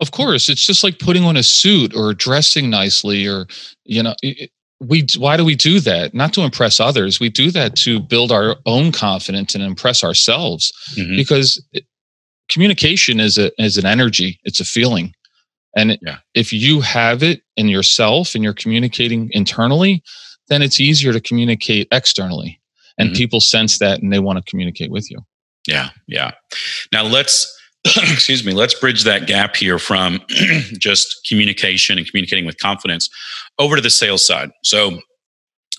Of 0.00 0.12
course, 0.12 0.48
it's 0.48 0.64
just 0.64 0.82
like 0.82 0.98
putting 0.98 1.24
on 1.24 1.36
a 1.36 1.42
suit 1.42 1.94
or 1.94 2.14
dressing 2.14 2.70
nicely 2.70 3.26
or 3.26 3.46
you 3.84 4.02
know, 4.02 4.14
it, 4.22 4.50
we 4.80 5.06
why 5.18 5.36
do 5.36 5.44
we 5.44 5.54
do 5.54 5.78
that 5.80 6.14
not 6.14 6.32
to 6.32 6.40
impress 6.40 6.80
others 6.80 7.20
we 7.20 7.28
do 7.28 7.50
that 7.50 7.76
to 7.76 8.00
build 8.00 8.32
our 8.32 8.56
own 8.64 8.90
confidence 8.90 9.54
and 9.54 9.62
impress 9.62 10.02
ourselves 10.02 10.72
mm-hmm. 10.96 11.16
because 11.16 11.62
communication 12.50 13.20
is 13.20 13.38
a 13.38 13.50
is 13.62 13.78
an 13.78 13.86
energy. 13.86 14.38
It's 14.44 14.60
a 14.60 14.64
feeling, 14.64 15.14
and 15.74 15.98
yeah. 16.02 16.18
if 16.34 16.52
you 16.52 16.80
have 16.82 17.22
it 17.22 17.42
in 17.56 17.68
yourself 17.68 18.34
and 18.34 18.44
you're 18.44 18.52
communicating 18.52 19.30
internally, 19.32 20.02
then 20.48 20.60
it's 20.60 20.80
easier 20.80 21.12
to 21.12 21.20
communicate 21.20 21.88
externally, 21.90 22.60
and 22.98 23.10
mm-hmm. 23.10 23.16
people 23.16 23.40
sense 23.40 23.78
that 23.78 24.02
and 24.02 24.12
they 24.12 24.18
want 24.18 24.44
to 24.44 24.50
communicate 24.50 24.90
with 24.90 25.10
you. 25.10 25.18
Yeah, 25.66 25.90
yeah. 26.06 26.32
Now 26.92 27.04
let's 27.04 27.56
excuse 28.12 28.44
me, 28.44 28.52
let's 28.52 28.74
bridge 28.74 29.04
that 29.04 29.26
gap 29.26 29.56
here 29.56 29.78
from 29.78 30.20
just 30.78 31.26
communication 31.28 31.96
and 31.98 32.06
communicating 32.06 32.44
with 32.44 32.58
confidence 32.58 33.08
over 33.58 33.76
to 33.76 33.82
the 33.82 33.90
sales 33.90 34.24
side. 34.24 34.50
So 34.64 35.00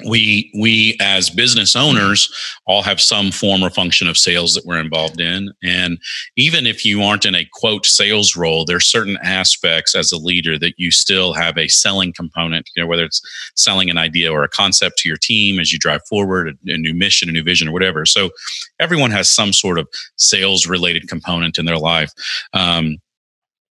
we 0.08 0.52
we 0.58 0.98
as 1.00 1.30
business 1.30 1.76
owners 1.76 2.34
all 2.66 2.82
have 2.82 3.02
some 3.02 3.32
form 3.32 3.62
or 3.62 3.70
function 3.70 4.08
of 4.08 4.18
sales 4.18 4.54
that 4.54 4.66
we're 4.66 4.80
involved 4.80 5.20
in. 5.20 5.52
And 5.64 6.00
even 6.38 6.66
if 6.66 6.86
you 6.86 7.04
aren't 7.04 7.26
in 7.26 7.36
a 7.36 7.48
quote 7.54 7.86
sales 7.86 8.36
role 8.36 8.66
there's 8.66 8.86
certain 8.86 9.18
aspects 9.22 9.94
as 9.94 10.12
a 10.12 10.18
leader 10.18 10.58
that 10.58 10.74
you 10.78 10.92
still 10.92 11.34
have 11.34 11.58
a 11.58 11.68
selling 11.68 12.14
component 12.14 12.70
you 12.76 12.82
know 12.82 12.88
whether 12.88 13.04
it's 13.04 13.22
selling 13.56 13.90
an 13.90 13.98
idea 13.98 14.32
or 14.32 14.44
a 14.44 14.50
concept 14.50 14.98
to 14.98 15.10
your 15.10 15.18
team 15.18 15.60
as 15.60 15.72
you 15.72 15.80
drive 15.80 16.02
forward 16.08 16.48
a, 16.48 16.74
a 16.74 16.78
new 16.78 16.94
mission 16.94 17.30
a 17.30 17.32
new 17.32 17.44
vision 17.44 17.68
or 17.68 17.72
whatever. 17.72 18.06
So 18.06 18.30
everyone 18.80 19.12
has 19.12 19.30
some 19.30 19.54
sort 19.54 19.78
of 19.78 19.88
sales 20.16 20.68
related 20.68 21.08
component 21.08 21.58
in 21.58 21.66
their 21.66 21.78
life. 21.78 22.12
Um, 22.54 22.98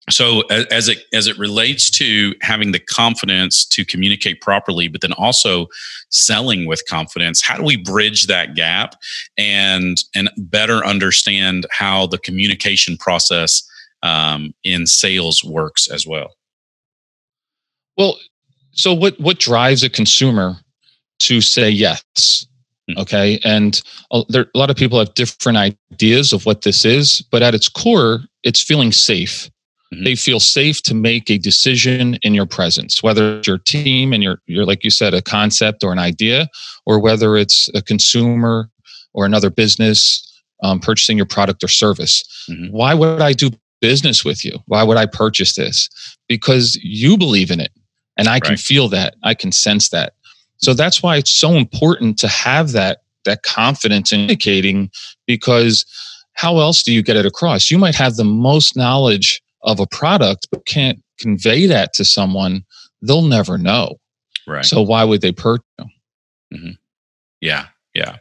so 0.09 0.41
as 0.71 0.87
it 0.87 0.99
as 1.13 1.27
it 1.27 1.37
relates 1.37 1.89
to 1.89 2.33
having 2.41 2.71
the 2.71 2.79
confidence 2.79 3.65
to 3.65 3.83
communicate 3.83 4.41
properly 4.41 4.87
but 4.87 5.01
then 5.01 5.13
also 5.13 5.67
selling 6.09 6.65
with 6.65 6.81
confidence 6.87 7.41
how 7.41 7.57
do 7.57 7.63
we 7.63 7.75
bridge 7.75 8.27
that 8.27 8.55
gap 8.55 8.95
and 9.37 9.97
and 10.15 10.29
better 10.37 10.85
understand 10.85 11.65
how 11.71 12.07
the 12.07 12.17
communication 12.17 12.97
process 12.97 13.67
um, 14.03 14.53
in 14.63 14.85
sales 14.85 15.43
works 15.43 15.89
as 15.89 16.05
well? 16.05 16.35
Well 17.97 18.17
so 18.71 18.93
what 18.93 19.19
what 19.19 19.39
drives 19.39 19.83
a 19.83 19.89
consumer 19.89 20.55
to 21.19 21.41
say 21.41 21.69
yes? 21.69 22.45
Hmm. 22.89 22.99
okay 22.99 23.39
and 23.43 23.81
a, 24.11 24.23
there, 24.29 24.45
a 24.55 24.57
lot 24.57 24.69
of 24.69 24.77
people 24.77 24.97
have 24.99 25.13
different 25.13 25.57
ideas 25.57 26.31
of 26.31 26.45
what 26.45 26.61
this 26.61 26.85
is 26.85 27.21
but 27.31 27.43
at 27.43 27.53
its 27.53 27.67
core 27.67 28.21
it's 28.43 28.63
feeling 28.63 28.93
safe 28.93 29.49
Mm-hmm. 29.93 30.03
They 30.03 30.15
feel 30.15 30.39
safe 30.39 30.81
to 30.83 30.93
make 30.93 31.29
a 31.29 31.37
decision 31.37 32.15
in 32.23 32.33
your 32.33 32.45
presence, 32.45 33.01
whether 33.01 33.37
it's 33.37 33.47
your 33.47 33.57
team 33.57 34.13
and 34.13 34.21
your, 34.21 34.41
your, 34.45 34.65
like 34.65 34.83
you 34.83 34.89
said, 34.89 35.13
a 35.13 35.21
concept 35.21 35.83
or 35.83 35.91
an 35.91 35.99
idea, 35.99 36.49
or 36.85 36.99
whether 36.99 37.37
it's 37.37 37.69
a 37.73 37.81
consumer 37.81 38.69
or 39.13 39.25
another 39.25 39.49
business 39.49 40.23
um, 40.63 40.79
purchasing 40.79 41.17
your 41.17 41.25
product 41.25 41.63
or 41.63 41.67
service. 41.67 42.45
Mm-hmm. 42.49 42.75
Why 42.75 42.93
would 42.93 43.21
I 43.21 43.33
do 43.33 43.51
business 43.79 44.25
with 44.25 44.43
you? 44.43 44.59
Why 44.65 44.83
would 44.83 44.97
I 44.97 45.05
purchase 45.05 45.55
this? 45.55 45.89
Because 46.27 46.77
you 46.81 47.17
believe 47.17 47.51
in 47.51 47.59
it. 47.59 47.71
And 48.17 48.27
I 48.27 48.39
can 48.39 48.57
feel 48.57 48.89
that. 48.89 49.15
I 49.23 49.35
can 49.35 49.51
sense 49.51 49.89
that. 49.89 50.13
So 50.57 50.73
that's 50.73 51.03
why 51.03 51.17
it's 51.17 51.31
so 51.31 51.51
important 51.51 52.17
to 52.19 52.27
have 52.27 52.71
that 52.71 53.03
that 53.25 53.43
confidence 53.43 54.11
in 54.11 54.21
indicating 54.21 54.89
because 55.25 55.85
how 56.33 56.59
else 56.59 56.81
do 56.81 56.93
you 56.93 57.03
get 57.03 57.17
it 57.17 57.25
across? 57.25 57.69
You 57.69 57.77
might 57.77 57.95
have 57.95 58.15
the 58.15 58.23
most 58.23 58.75
knowledge 58.75 59.41
of 59.63 59.79
a 59.79 59.87
product 59.87 60.47
but 60.51 60.65
can't 60.65 61.01
convey 61.19 61.65
that 61.65 61.93
to 61.93 62.05
someone, 62.05 62.63
they'll 63.01 63.21
never 63.23 63.57
know. 63.57 63.97
Right. 64.47 64.65
So 64.65 64.81
why 64.81 65.03
would 65.03 65.21
they 65.21 65.31
purchase? 65.31 65.65
Mm-hmm. 66.53 66.71
Yeah, 67.41 67.67
yeah. 67.93 68.17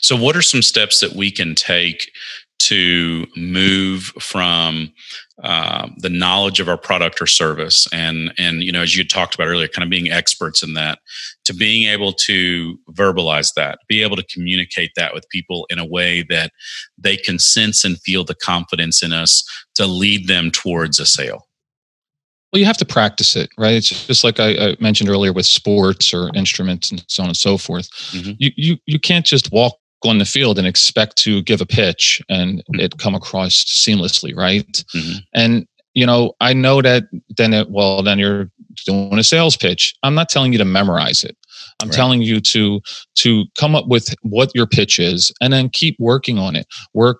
So 0.00 0.16
what 0.16 0.36
are 0.36 0.42
some 0.42 0.62
steps 0.62 1.00
that 1.00 1.14
we 1.14 1.30
can 1.30 1.54
take 1.54 2.10
to 2.70 3.26
move 3.36 4.04
from 4.20 4.92
uh, 5.42 5.88
the 5.96 6.08
knowledge 6.08 6.60
of 6.60 6.68
our 6.68 6.78
product 6.78 7.20
or 7.20 7.26
service 7.26 7.88
and 7.92 8.32
and 8.38 8.62
you 8.62 8.70
know 8.70 8.82
as 8.82 8.96
you 8.96 9.02
talked 9.02 9.34
about 9.34 9.48
earlier 9.48 9.66
kind 9.66 9.82
of 9.82 9.90
being 9.90 10.08
experts 10.08 10.62
in 10.62 10.74
that 10.74 11.00
to 11.44 11.52
being 11.52 11.88
able 11.88 12.12
to 12.12 12.78
verbalize 12.92 13.54
that 13.54 13.80
be 13.88 14.04
able 14.04 14.14
to 14.14 14.22
communicate 14.24 14.92
that 14.94 15.12
with 15.12 15.28
people 15.30 15.66
in 15.68 15.80
a 15.80 15.84
way 15.84 16.22
that 16.28 16.52
they 16.96 17.16
can 17.16 17.40
sense 17.40 17.84
and 17.84 18.00
feel 18.02 18.22
the 18.22 18.36
confidence 18.36 19.02
in 19.02 19.12
us 19.12 19.42
to 19.74 19.84
lead 19.84 20.28
them 20.28 20.48
towards 20.52 21.00
a 21.00 21.06
sale 21.06 21.48
well, 22.52 22.58
you 22.58 22.66
have 22.66 22.78
to 22.78 22.84
practice 22.84 23.36
it, 23.36 23.48
right? 23.56 23.74
It's 23.74 24.06
just 24.08 24.24
like 24.24 24.40
I, 24.40 24.70
I, 24.70 24.76
mentioned 24.80 25.08
earlier 25.08 25.32
with 25.32 25.46
sports 25.46 26.12
or 26.12 26.32
instruments 26.34 26.90
and 26.90 27.04
so 27.06 27.22
on 27.22 27.28
and 27.28 27.36
so 27.36 27.56
forth. 27.56 27.88
Mm-hmm. 28.10 28.32
You, 28.38 28.50
you 28.56 28.76
you 28.86 28.98
can't 28.98 29.24
just 29.24 29.52
walk 29.52 29.74
on 30.04 30.18
the 30.18 30.24
field 30.24 30.58
and 30.58 30.66
expect 30.66 31.16
to 31.18 31.42
give 31.42 31.60
a 31.60 31.66
pitch 31.66 32.22
and 32.28 32.60
mm-hmm. 32.60 32.80
it 32.80 32.98
come 32.98 33.14
across 33.14 33.64
seamlessly, 33.64 34.34
right? 34.36 34.66
Mm-hmm. 34.94 35.18
And 35.34 35.66
you 35.94 36.06
know, 36.06 36.34
I 36.40 36.52
know 36.52 36.82
that 36.82 37.04
then 37.36 37.52
it 37.52 37.70
well, 37.70 38.02
then 38.02 38.18
you're 38.18 38.50
doing 38.86 39.18
a 39.18 39.24
sales 39.24 39.56
pitch. 39.56 39.94
I'm 40.02 40.14
not 40.14 40.28
telling 40.28 40.52
you 40.52 40.58
to 40.58 40.64
memorize 40.64 41.24
it. 41.24 41.36
I'm 41.82 41.88
right. 41.88 41.94
telling 41.94 42.22
you 42.22 42.40
to 42.40 42.80
to 43.16 43.44
come 43.58 43.74
up 43.74 43.88
with 43.88 44.14
what 44.22 44.50
your 44.54 44.66
pitch 44.66 44.98
is 44.98 45.32
and 45.40 45.52
then 45.52 45.68
keep 45.68 45.96
working 45.98 46.38
on 46.38 46.56
it. 46.56 46.66
Work 46.94 47.18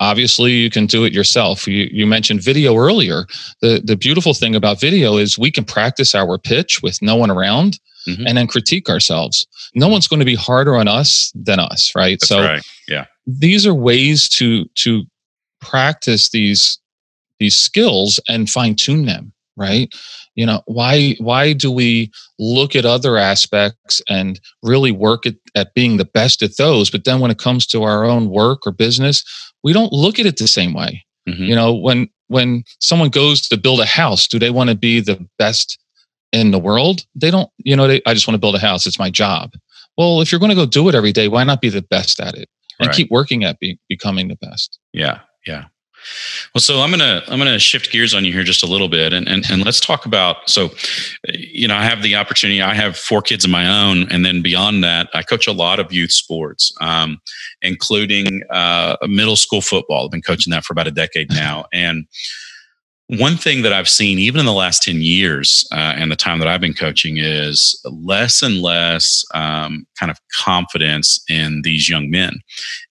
obviously 0.00 0.52
you 0.52 0.70
can 0.70 0.86
do 0.86 1.04
it 1.04 1.12
yourself 1.12 1.66
you, 1.66 1.88
you 1.90 2.06
mentioned 2.06 2.40
video 2.42 2.76
earlier 2.76 3.26
the, 3.62 3.82
the 3.84 3.96
beautiful 3.96 4.32
thing 4.32 4.54
about 4.54 4.80
video 4.80 5.16
is 5.16 5.38
we 5.38 5.50
can 5.50 5.64
practice 5.64 6.14
our 6.14 6.38
pitch 6.38 6.80
with 6.82 7.00
no 7.02 7.16
one 7.16 7.30
around 7.30 7.78
mm-hmm. 8.08 8.26
and 8.26 8.36
then 8.36 8.46
critique 8.46 8.88
ourselves. 8.88 9.46
No 9.74 9.86
mm-hmm. 9.86 9.92
one's 9.92 10.08
going 10.08 10.20
to 10.20 10.26
be 10.26 10.34
harder 10.34 10.76
on 10.76 10.88
us 10.88 11.32
than 11.34 11.60
us, 11.60 11.92
right? 11.94 12.18
That's 12.20 12.28
so 12.28 12.40
right. 12.40 12.62
yeah, 12.88 13.06
these 13.26 13.66
are 13.66 13.74
ways 13.74 14.28
to 14.30 14.64
to 14.76 15.04
practice 15.60 16.30
these 16.30 16.78
these 17.38 17.56
skills 17.56 18.18
and 18.28 18.50
fine 18.50 18.74
tune 18.74 19.06
them, 19.06 19.32
right? 19.56 19.92
You 20.34 20.46
know, 20.46 20.62
why 20.66 21.16
why 21.18 21.52
do 21.52 21.70
we 21.70 22.10
look 22.38 22.76
at 22.76 22.86
other 22.86 23.16
aspects 23.16 24.00
and 24.08 24.40
really 24.62 24.92
work 24.92 25.26
at, 25.26 25.34
at 25.54 25.74
being 25.74 25.96
the 25.96 26.04
best 26.04 26.42
at 26.42 26.56
those, 26.56 26.90
but 26.90 27.04
then 27.04 27.20
when 27.20 27.30
it 27.30 27.38
comes 27.38 27.66
to 27.68 27.82
our 27.82 28.04
own 28.04 28.30
work 28.30 28.66
or 28.66 28.72
business, 28.72 29.24
we 29.62 29.72
don't 29.72 29.92
look 29.92 30.18
at 30.18 30.26
it 30.26 30.38
the 30.38 30.48
same 30.48 30.74
way. 30.74 31.04
Mm-hmm. 31.28 31.44
You 31.44 31.54
know, 31.54 31.74
when 31.74 32.08
when 32.28 32.62
someone 32.80 33.08
goes 33.08 33.48
to 33.48 33.56
build 33.56 33.80
a 33.80 33.86
house, 33.86 34.28
do 34.28 34.38
they 34.38 34.50
want 34.50 34.70
to 34.70 34.76
be 34.76 35.00
the 35.00 35.26
best 35.38 35.78
in 36.32 36.50
the 36.50 36.58
world 36.58 37.06
they 37.14 37.30
don't 37.30 37.50
you 37.58 37.74
know 37.74 37.86
they, 37.86 38.02
i 38.06 38.14
just 38.14 38.26
want 38.26 38.34
to 38.34 38.40
build 38.40 38.54
a 38.54 38.58
house 38.58 38.86
it's 38.86 38.98
my 38.98 39.10
job. 39.10 39.52
Well 39.96 40.20
if 40.20 40.30
you're 40.30 40.38
going 40.38 40.50
to 40.50 40.54
go 40.54 40.66
do 40.66 40.88
it 40.88 40.94
every 40.94 41.12
day 41.12 41.28
why 41.28 41.44
not 41.44 41.60
be 41.60 41.68
the 41.68 41.82
best 41.82 42.20
at 42.20 42.34
it? 42.34 42.48
And 42.80 42.86
right. 42.88 42.96
keep 42.96 43.10
working 43.10 43.42
at 43.44 43.58
be, 43.58 43.78
becoming 43.88 44.28
the 44.28 44.36
best. 44.36 44.78
Yeah 44.92 45.20
yeah. 45.46 45.64
Well 46.54 46.60
so 46.60 46.80
i'm 46.80 46.90
gonna 46.90 47.22
i'm 47.28 47.38
gonna 47.38 47.58
shift 47.58 47.90
gears 47.90 48.14
on 48.14 48.24
you 48.24 48.32
here 48.32 48.44
just 48.44 48.62
a 48.62 48.66
little 48.66 48.88
bit 48.88 49.12
and, 49.12 49.26
and 49.28 49.44
and 49.50 49.64
let's 49.64 49.80
talk 49.80 50.06
about 50.06 50.48
so 50.48 50.70
you 51.28 51.66
know 51.66 51.74
i 51.74 51.82
have 51.82 52.02
the 52.02 52.14
opportunity 52.14 52.62
i 52.62 52.72
have 52.72 52.96
four 52.96 53.20
kids 53.20 53.44
of 53.44 53.50
my 53.50 53.66
own 53.66 54.08
and 54.10 54.24
then 54.24 54.40
beyond 54.40 54.84
that 54.84 55.08
i 55.12 55.22
coach 55.24 55.48
a 55.48 55.52
lot 55.52 55.80
of 55.80 55.92
youth 55.92 56.12
sports 56.12 56.72
um, 56.80 57.18
including 57.62 58.42
uh, 58.50 58.96
middle 59.02 59.36
school 59.36 59.60
football. 59.60 60.04
I've 60.04 60.10
been 60.10 60.22
coaching 60.22 60.50
that 60.52 60.64
for 60.64 60.72
about 60.72 60.86
a 60.86 60.92
decade 60.92 61.30
now 61.30 61.66
and 61.72 62.06
one 63.08 63.38
thing 63.38 63.62
that 63.62 63.72
I've 63.72 63.88
seen, 63.88 64.18
even 64.18 64.38
in 64.38 64.44
the 64.44 64.52
last 64.52 64.82
10 64.82 65.00
years 65.00 65.66
uh, 65.72 65.94
and 65.96 66.12
the 66.12 66.16
time 66.16 66.40
that 66.40 66.48
I've 66.48 66.60
been 66.60 66.74
coaching, 66.74 67.16
is 67.16 67.80
less 67.84 68.42
and 68.42 68.60
less 68.60 69.24
um, 69.34 69.86
kind 69.98 70.10
of 70.10 70.18
confidence 70.36 71.18
in 71.28 71.62
these 71.62 71.88
young 71.88 72.10
men. 72.10 72.40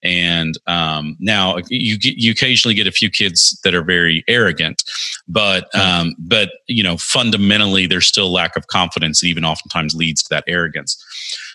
And 0.01 0.55
um, 0.65 1.17
now 1.19 1.57
you 1.69 1.99
get, 1.99 2.15
you 2.17 2.31
occasionally 2.31 2.73
get 2.73 2.87
a 2.87 2.91
few 2.91 3.11
kids 3.11 3.59
that 3.63 3.75
are 3.75 3.83
very 3.83 4.23
arrogant, 4.27 4.81
but 5.27 5.73
um, 5.75 6.15
but 6.17 6.49
you 6.67 6.81
know 6.83 6.97
fundamentally 6.97 7.85
there's 7.85 8.07
still 8.07 8.31
lack 8.31 8.55
of 8.55 8.67
confidence 8.67 9.21
that 9.21 9.27
even 9.27 9.45
oftentimes 9.45 9.93
leads 9.93 10.23
to 10.23 10.29
that 10.31 10.45
arrogance. 10.47 10.97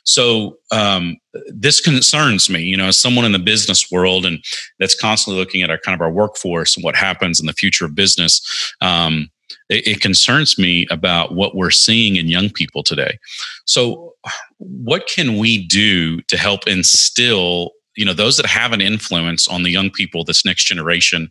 So 0.05 0.59
um, 0.71 1.17
this 1.49 1.81
concerns 1.81 2.51
me, 2.51 2.63
you 2.63 2.77
know, 2.77 2.87
as 2.87 2.99
someone 2.99 3.25
in 3.25 3.33
the 3.33 3.39
business 3.39 3.91
world 3.91 4.27
and 4.27 4.43
that's 4.79 4.99
constantly 4.99 5.39
looking 5.39 5.63
at 5.63 5.71
our 5.71 5.79
kind 5.79 5.95
of 5.95 6.01
our 6.01 6.11
workforce 6.11 6.77
and 6.77 6.85
what 6.85 6.97
happens 6.97 7.41
in 7.41 7.47
the 7.47 7.53
future 7.53 7.85
of 7.85 7.95
business. 7.95 8.41
Um, 8.81 9.31
it, 9.69 9.87
it 9.87 10.01
concerns 10.01 10.59
me 10.59 10.87
about 10.91 11.35
what 11.35 11.55
we're 11.55 11.71
seeing 11.71 12.17
in 12.17 12.27
young 12.29 12.51
people 12.51 12.83
today. 12.83 13.19
So, 13.65 14.15
what 14.59 15.07
can 15.07 15.39
we 15.39 15.67
do 15.67 16.21
to 16.23 16.37
help 16.37 16.67
instill 16.67 17.73
you 17.97 18.05
know 18.05 18.15
those 18.15 18.37
that 18.37 18.47
have 18.47 18.73
an 18.73 18.81
influence 18.81 19.47
on 19.49 19.63
the 19.63 19.71
young 19.71 19.91
people 19.91 20.25
this 20.25 20.45
next 20.45 20.65
generation 20.65 21.31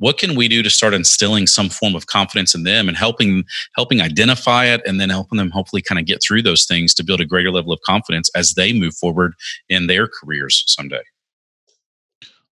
what 0.00 0.18
can 0.18 0.34
we 0.34 0.48
do 0.48 0.62
to 0.62 0.70
start 0.70 0.94
instilling 0.94 1.46
some 1.46 1.68
form 1.68 1.94
of 1.94 2.06
confidence 2.06 2.54
in 2.54 2.64
them 2.64 2.88
and 2.88 2.96
helping 2.96 3.44
helping 3.76 4.00
identify 4.00 4.64
it 4.64 4.80
and 4.84 5.00
then 5.00 5.10
helping 5.10 5.36
them 5.36 5.50
hopefully 5.50 5.82
kind 5.82 5.98
of 5.98 6.06
get 6.06 6.22
through 6.22 6.42
those 6.42 6.66
things 6.66 6.92
to 6.94 7.04
build 7.04 7.20
a 7.20 7.26
greater 7.26 7.52
level 7.52 7.72
of 7.72 7.80
confidence 7.86 8.28
as 8.34 8.54
they 8.54 8.72
move 8.72 8.94
forward 8.94 9.34
in 9.68 9.86
their 9.86 10.08
careers 10.08 10.64
someday? 10.66 11.02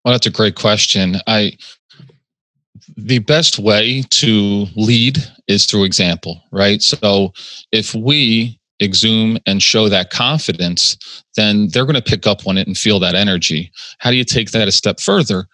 Well 0.04 0.12
that's 0.12 0.26
a 0.26 0.30
great 0.30 0.54
question. 0.54 1.16
I 1.26 1.56
the 2.96 3.18
best 3.18 3.58
way 3.58 4.02
to 4.10 4.66
lead 4.76 5.18
is 5.48 5.66
through 5.66 5.84
example 5.84 6.42
right? 6.52 6.82
So 6.82 7.32
if 7.72 7.94
we 7.94 8.60
exhume 8.80 9.38
and 9.46 9.60
show 9.60 9.88
that 9.88 10.10
confidence 10.10 10.96
then 11.34 11.68
they're 11.72 11.86
going 11.86 11.96
to 11.96 12.02
pick 12.02 12.26
up 12.26 12.46
on 12.46 12.58
it 12.58 12.66
and 12.66 12.76
feel 12.76 13.00
that 13.00 13.14
energy. 13.14 13.72
How 13.98 14.10
do 14.10 14.16
you 14.16 14.24
take 14.24 14.50
that 14.52 14.68
a 14.68 14.72
step 14.72 15.00
further 15.00 15.48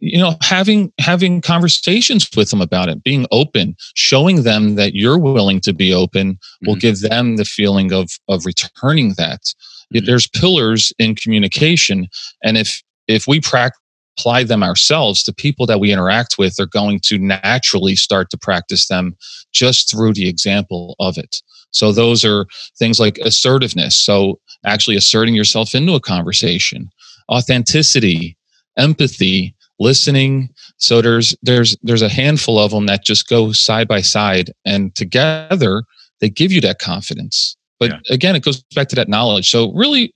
you 0.00 0.18
know 0.18 0.34
having 0.42 0.92
having 0.98 1.40
conversations 1.40 2.28
with 2.36 2.50
them 2.50 2.60
about 2.60 2.88
it 2.88 3.02
being 3.02 3.26
open 3.30 3.76
showing 3.94 4.42
them 4.42 4.74
that 4.74 4.94
you're 4.94 5.18
willing 5.18 5.60
to 5.60 5.72
be 5.72 5.92
open 5.92 6.34
mm-hmm. 6.34 6.66
will 6.66 6.76
give 6.76 7.00
them 7.00 7.36
the 7.36 7.44
feeling 7.44 7.92
of 7.92 8.10
of 8.28 8.44
returning 8.44 9.14
that 9.14 9.40
mm-hmm. 9.94 10.04
there's 10.04 10.26
pillars 10.28 10.92
in 10.98 11.14
communication 11.14 12.08
and 12.42 12.56
if 12.56 12.82
if 13.08 13.26
we 13.26 13.40
practice 13.40 13.80
apply 14.18 14.42
them 14.42 14.62
ourselves 14.62 15.24
the 15.24 15.34
people 15.34 15.66
that 15.66 15.78
we 15.78 15.92
interact 15.92 16.36
with 16.38 16.58
are 16.58 16.66
going 16.66 16.98
to 17.00 17.18
naturally 17.18 17.94
start 17.94 18.30
to 18.30 18.38
practice 18.38 18.88
them 18.88 19.14
just 19.52 19.90
through 19.90 20.12
the 20.14 20.28
example 20.28 20.96
of 20.98 21.18
it 21.18 21.42
so 21.70 21.92
those 21.92 22.24
are 22.24 22.46
things 22.78 22.98
like 22.98 23.18
assertiveness 23.18 23.94
so 23.96 24.40
actually 24.64 24.96
asserting 24.96 25.34
yourself 25.34 25.74
into 25.74 25.94
a 25.94 26.00
conversation 26.00 26.88
authenticity 27.30 28.36
empathy 28.78 29.54
listening 29.78 30.48
so 30.78 31.02
there's 31.02 31.36
there's 31.42 31.76
there's 31.82 32.02
a 32.02 32.08
handful 32.08 32.58
of 32.58 32.70
them 32.70 32.86
that 32.86 33.04
just 33.04 33.28
go 33.28 33.52
side 33.52 33.86
by 33.86 34.00
side 34.00 34.50
and 34.64 34.94
together 34.94 35.82
they 36.20 36.28
give 36.28 36.50
you 36.50 36.60
that 36.60 36.78
confidence 36.78 37.56
but 37.78 37.90
yeah. 37.90 37.98
again 38.10 38.34
it 38.34 38.42
goes 38.42 38.62
back 38.74 38.88
to 38.88 38.96
that 38.96 39.08
knowledge 39.08 39.50
so 39.50 39.72
really 39.74 40.14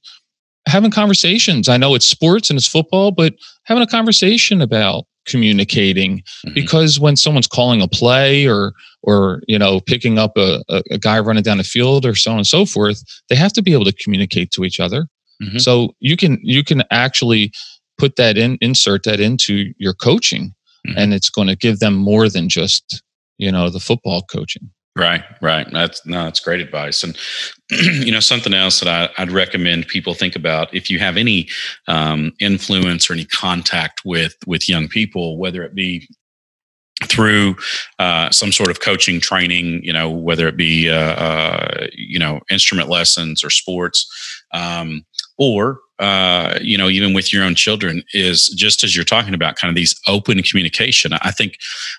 having 0.67 0.91
conversations 0.91 1.69
i 1.69 1.77
know 1.77 1.95
it's 1.95 2.07
sports 2.07 2.49
and 2.49 2.57
it's 2.57 2.67
football 2.67 3.11
but 3.11 3.35
having 3.65 3.83
a 3.83 3.87
conversation 3.87 4.61
about 4.61 5.05
communicating 5.27 6.19
mm-hmm. 6.19 6.55
because 6.55 6.99
when 6.99 7.17
someone's 7.17 7.47
calling 7.47 7.83
a 7.83 7.89
play 7.89 8.47
or 8.47 8.73
or 9.03 9.43
you 9.47 9.59
know 9.59 9.81
picking 9.81 10.19
up 10.19 10.33
a, 10.37 10.63
a, 10.91 10.99
guy 10.99 11.19
running 11.19 11.43
down 11.43 11.59
the 11.59 11.65
field 11.65 12.07
or 12.07 12.15
so 12.15 12.33
on 12.33 12.39
and 12.39 12.47
so 12.47 12.65
forth 12.65 13.03
they 13.29 13.37
have 13.37 13.53
to 13.53 13.63
be 13.63 13.73
able 13.73 13.85
to 13.85 13.93
communicate 13.93 14.51
to 14.51 14.65
each 14.65 14.81
other 14.81 15.07
mm-hmm. 15.43 15.59
so 15.59 15.95
you 16.01 16.17
can 16.17 16.39
you 16.43 16.65
can 16.65 16.83
actually 16.91 17.53
put 18.01 18.17
that 18.17 18.39
in, 18.39 18.59
insert 18.61 19.05
that 19.05 19.21
into 19.21 19.73
your 19.79 19.95
coaching, 19.95 20.55
mm-hmm. 20.87 20.99
and 20.99 21.15
it's 21.15 21.31
going 21.31 21.49
to 21.49 21.57
give 21.57 21.79
them 21.79 21.95
more 21.95 22.29
than 22.29 22.49
just 22.49 23.03
you 23.39 23.53
know 23.53 23.71
the 23.71 23.81
football 23.81 24.23
coaching. 24.23 24.71
Right, 24.97 25.23
right. 25.41 25.67
That's 25.71 26.05
no, 26.05 26.25
that's 26.25 26.41
great 26.41 26.61
advice. 26.61 27.05
And 27.05 27.17
you 28.05 28.11
know, 28.11 28.21
something 28.21 28.53
else 28.53 28.81
that 28.81 29.13
I, 29.17 29.23
would 29.23 29.31
recommend 29.33 29.87
people 29.87 30.15
think 30.15 30.35
about 30.35 30.75
if 30.75 30.91
you 30.91 30.99
have 30.99 31.17
any 31.17 31.49
um, 31.87 32.33
influence 32.41 33.09
or 33.09 33.13
any 33.13 33.25
contact 33.25 34.03
with 34.05 34.35
with 34.47 34.69
young 34.69 34.89
people, 34.89 35.39
whether 35.39 35.63
it 35.63 35.75
be 35.75 36.09
through 37.05 37.57
uh, 37.99 38.31
some 38.31 38.53
sort 38.53 38.71
of 38.71 38.81
coaching 38.81 39.21
training, 39.21 39.83
you 39.83 39.93
know, 39.93 40.11
whether 40.11 40.47
it 40.49 40.57
be 40.57 40.91
uh, 40.91 41.15
uh, 41.15 41.87
you 41.95 42.19
know 42.19 42.41
instrument 42.51 42.89
lessons 42.89 43.45
or 43.45 43.51
sports, 43.51 44.07
um, 44.53 45.05
or 45.39 45.81
uh, 46.01 46.59
you 46.63 46.77
know, 46.77 46.89
even 46.89 47.15
with 47.15 47.33
your 47.33 47.45
own 47.45 47.55
children, 47.55 48.03
is 48.15 48.49
just 48.49 48.83
as 48.83 48.97
you're 48.97 49.05
talking 49.05 49.35
about, 49.35 49.57
kind 49.57 49.69
of 49.69 49.77
these 49.77 49.95
open 50.09 50.43
communication. 50.43 51.13
I 51.13 51.31
think, 51.31 51.59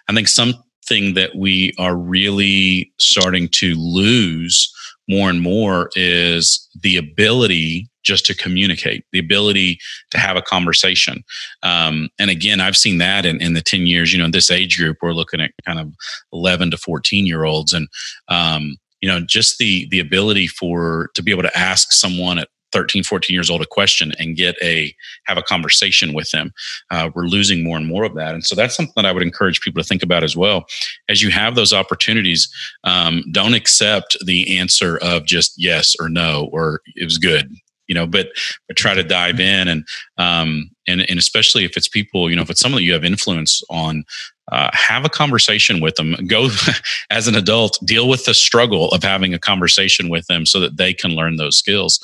I 0.09 0.13
think 0.13 0.27
something 0.27 1.13
that 1.13 1.35
we 1.35 1.73
are 1.77 1.95
really 1.95 2.91
starting 2.97 3.47
to 3.53 3.75
lose 3.75 4.73
more 5.07 5.29
and 5.29 5.41
more 5.41 5.89
is 5.95 6.67
the 6.81 6.97
ability 6.97 7.89
just 8.03 8.25
to 8.25 8.35
communicate, 8.35 9.05
the 9.11 9.19
ability 9.19 9.79
to 10.09 10.17
have 10.17 10.35
a 10.35 10.41
conversation. 10.41 11.23
Um, 11.61 12.09
and 12.17 12.29
again, 12.31 12.59
I've 12.59 12.77
seen 12.77 12.97
that 12.97 13.25
in, 13.25 13.39
in 13.41 13.53
the 13.53 13.61
10 13.61 13.85
years, 13.85 14.11
you 14.11 14.17
know, 14.17 14.25
in 14.25 14.31
this 14.31 14.49
age 14.49 14.77
group, 14.77 14.97
we're 15.01 15.13
looking 15.13 15.39
at 15.39 15.51
kind 15.65 15.79
of 15.79 15.93
11 16.33 16.71
to 16.71 16.77
14 16.77 17.27
year 17.27 17.43
olds. 17.43 17.73
And, 17.73 17.87
um, 18.27 18.77
you 19.01 19.09
know, 19.09 19.19
just 19.19 19.57
the, 19.59 19.87
the 19.89 19.99
ability 19.99 20.47
for, 20.47 21.09
to 21.13 21.21
be 21.21 21.31
able 21.31 21.43
to 21.43 21.57
ask 21.57 21.91
someone 21.91 22.39
at 22.39 22.49
13 22.71 23.03
14 23.03 23.33
years 23.33 23.49
old 23.49 23.61
a 23.61 23.65
question 23.65 24.13
and 24.19 24.35
get 24.35 24.55
a 24.61 24.93
have 25.25 25.37
a 25.37 25.43
conversation 25.43 26.13
with 26.13 26.29
them. 26.31 26.51
Uh, 26.89 27.09
we're 27.13 27.25
losing 27.25 27.63
more 27.63 27.77
and 27.77 27.87
more 27.87 28.03
of 28.03 28.15
that. 28.15 28.33
And 28.33 28.43
so 28.43 28.55
that's 28.55 28.75
something 28.75 28.93
that 28.95 29.05
i 29.05 29.11
would 29.11 29.23
encourage 29.23 29.61
people 29.61 29.81
to 29.81 29.87
think 29.87 30.03
about 30.03 30.23
as 30.23 30.35
well. 30.35 30.65
As 31.09 31.21
you 31.21 31.31
have 31.31 31.55
those 31.55 31.73
opportunities 31.73 32.51
um, 32.83 33.23
don't 33.31 33.53
accept 33.53 34.17
the 34.25 34.57
answer 34.57 34.97
of 34.97 35.25
just 35.25 35.53
yes 35.57 35.95
or 35.99 36.09
no 36.09 36.49
or 36.51 36.81
it 36.95 37.05
was 37.05 37.17
good 37.17 37.51
you 37.91 37.95
know 37.95 38.07
but 38.07 38.29
but 38.67 38.77
try 38.77 38.93
to 38.93 39.03
dive 39.03 39.39
in 39.39 39.67
and 39.67 39.85
um 40.17 40.71
and 40.87 41.01
and 41.09 41.19
especially 41.19 41.65
if 41.65 41.75
it's 41.75 41.89
people 41.89 42.29
you 42.29 42.35
know 42.37 42.41
if 42.41 42.49
it's 42.49 42.61
someone 42.61 42.79
that 42.79 42.85
you 42.85 42.93
have 42.93 43.03
influence 43.03 43.61
on 43.69 44.05
uh, 44.51 44.69
have 44.73 45.05
a 45.05 45.09
conversation 45.09 45.79
with 45.79 45.95
them. 45.95 46.15
Go 46.27 46.49
as 47.09 47.27
an 47.27 47.35
adult, 47.35 47.79
deal 47.85 48.09
with 48.09 48.25
the 48.25 48.33
struggle 48.33 48.89
of 48.89 49.03
having 49.03 49.33
a 49.33 49.39
conversation 49.39 50.09
with 50.09 50.27
them 50.27 50.45
so 50.45 50.59
that 50.59 50.77
they 50.77 50.93
can 50.93 51.11
learn 51.11 51.37
those 51.37 51.57
skills. 51.57 51.99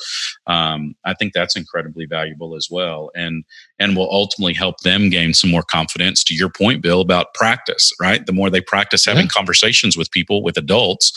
Um, 0.46 0.94
I 1.04 1.14
think 1.14 1.32
that's 1.32 1.56
incredibly 1.56 2.06
valuable 2.06 2.56
as 2.56 2.68
well, 2.70 3.10
and 3.14 3.44
and 3.78 3.96
will 3.96 4.10
ultimately 4.10 4.54
help 4.54 4.80
them 4.80 5.10
gain 5.10 5.34
some 5.34 5.50
more 5.50 5.62
confidence. 5.62 6.24
To 6.24 6.34
your 6.34 6.50
point, 6.50 6.82
Bill, 6.82 7.00
about 7.00 7.34
practice, 7.34 7.92
right? 8.00 8.24
The 8.24 8.32
more 8.32 8.50
they 8.50 8.60
practice 8.60 9.04
having 9.04 9.24
yeah. 9.24 9.34
conversations 9.34 9.96
with 9.96 10.10
people, 10.10 10.42
with 10.42 10.56
adults. 10.56 11.12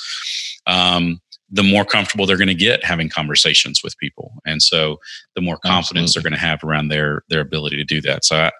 Um, 0.67 1.21
the 1.53 1.63
more 1.63 1.83
comfortable 1.83 2.25
they're 2.25 2.37
going 2.37 2.47
to 2.47 2.53
get 2.53 2.81
having 2.83 3.09
conversations 3.09 3.81
with 3.83 3.97
people 3.97 4.31
and 4.45 4.61
so 4.61 4.97
the 5.35 5.41
more 5.41 5.57
confidence 5.57 6.11
Absolutely. 6.11 6.13
they're 6.13 6.29
going 6.29 6.39
to 6.39 6.47
have 6.47 6.63
around 6.63 6.87
their 6.87 7.23
their 7.27 7.41
ability 7.41 7.75
to 7.75 7.83
do 7.83 7.99
that 7.99 8.23
so 8.23 8.37
i 8.37 8.51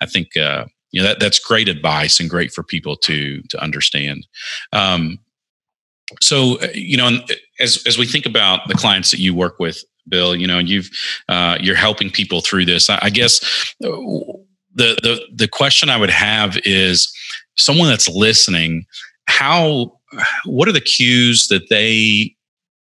i 0.00 0.06
think 0.06 0.36
uh, 0.36 0.64
you 0.92 1.00
know 1.00 1.08
that 1.08 1.20
that's 1.20 1.38
great 1.38 1.68
advice 1.68 2.20
and 2.20 2.28
great 2.28 2.52
for 2.52 2.62
people 2.62 2.96
to 2.96 3.42
to 3.42 3.62
understand. 3.62 4.26
Um, 4.72 5.18
so 6.20 6.58
uh, 6.60 6.68
you 6.74 6.96
know 6.96 7.20
as 7.60 7.82
as 7.86 7.98
we 7.98 8.06
think 8.06 8.26
about 8.26 8.66
the 8.68 8.74
clients 8.74 9.10
that 9.10 9.20
you 9.20 9.34
work 9.34 9.58
with 9.58 9.84
bill 10.08 10.34
you 10.34 10.46
know 10.46 10.58
you've 10.58 10.90
uh, 11.28 11.56
you're 11.60 11.76
helping 11.76 12.10
people 12.10 12.40
through 12.40 12.64
this 12.64 12.90
I, 12.90 12.98
I 13.02 13.10
guess 13.10 13.40
uh, 13.84 13.90
the 14.74 14.96
the 15.02 15.20
the 15.32 15.48
question 15.48 15.88
i 15.88 15.96
would 15.96 16.10
have 16.10 16.58
is 16.64 17.12
someone 17.56 17.88
that's 17.88 18.08
listening 18.08 18.86
how 19.26 19.98
what 20.44 20.68
are 20.68 20.72
the 20.72 20.80
cues 20.80 21.46
that 21.48 21.68
they 21.70 22.34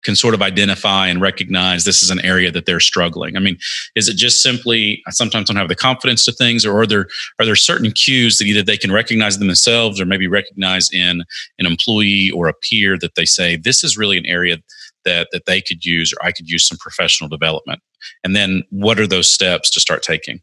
can 0.04 0.16
sort 0.16 0.34
of 0.34 0.42
identify 0.42 1.08
and 1.08 1.22
recognize 1.22 1.84
this 1.84 2.02
is 2.02 2.10
an 2.10 2.20
area 2.22 2.52
that 2.52 2.66
they're 2.66 2.80
struggling? 2.80 3.36
I 3.36 3.40
mean, 3.40 3.58
is 3.96 4.08
it 4.08 4.16
just 4.16 4.42
simply 4.42 5.02
I 5.08 5.12
sometimes 5.12 5.48
don't 5.48 5.58
have 5.58 5.68
the 5.68 5.76
confidence 5.76 6.26
to 6.26 6.32
things, 6.32 6.66
or 6.66 6.80
are 6.80 6.88
there 6.88 7.08
are 7.40 7.46
there 7.46 7.56
certain 7.56 7.92
cues 7.92 8.38
that 8.38 8.46
either 8.46 8.64
they 8.64 8.78
can 8.78 8.92
recognize 8.92 9.38
themselves 9.38 10.00
or 10.00 10.06
maybe 10.06 10.28
recognize 10.28 10.90
in 10.92 11.24
an 11.58 11.66
employee 11.66 12.32
or 12.32 12.48
a 12.48 12.54
peer 12.54 12.98
that 13.00 13.16
they 13.16 13.26
say 13.26 13.56
this 13.56 13.84
is 13.84 13.98
really 13.98 14.18
an 14.18 14.26
area 14.26 14.58
that 15.06 15.28
that 15.32 15.46
they 15.46 15.62
could 15.62 15.86
use 15.86 16.14
or 16.14 16.26
I 16.26 16.32
could 16.32 16.50
use 16.50 16.68
some 16.68 16.78
professional 16.78 17.30
development? 17.30 17.82
And 18.24 18.36
then 18.36 18.64
what 18.70 19.00
are 19.00 19.08
those 19.08 19.30
steps 19.32 19.70
to 19.72 19.80
start 19.80 20.04
taking? 20.04 20.42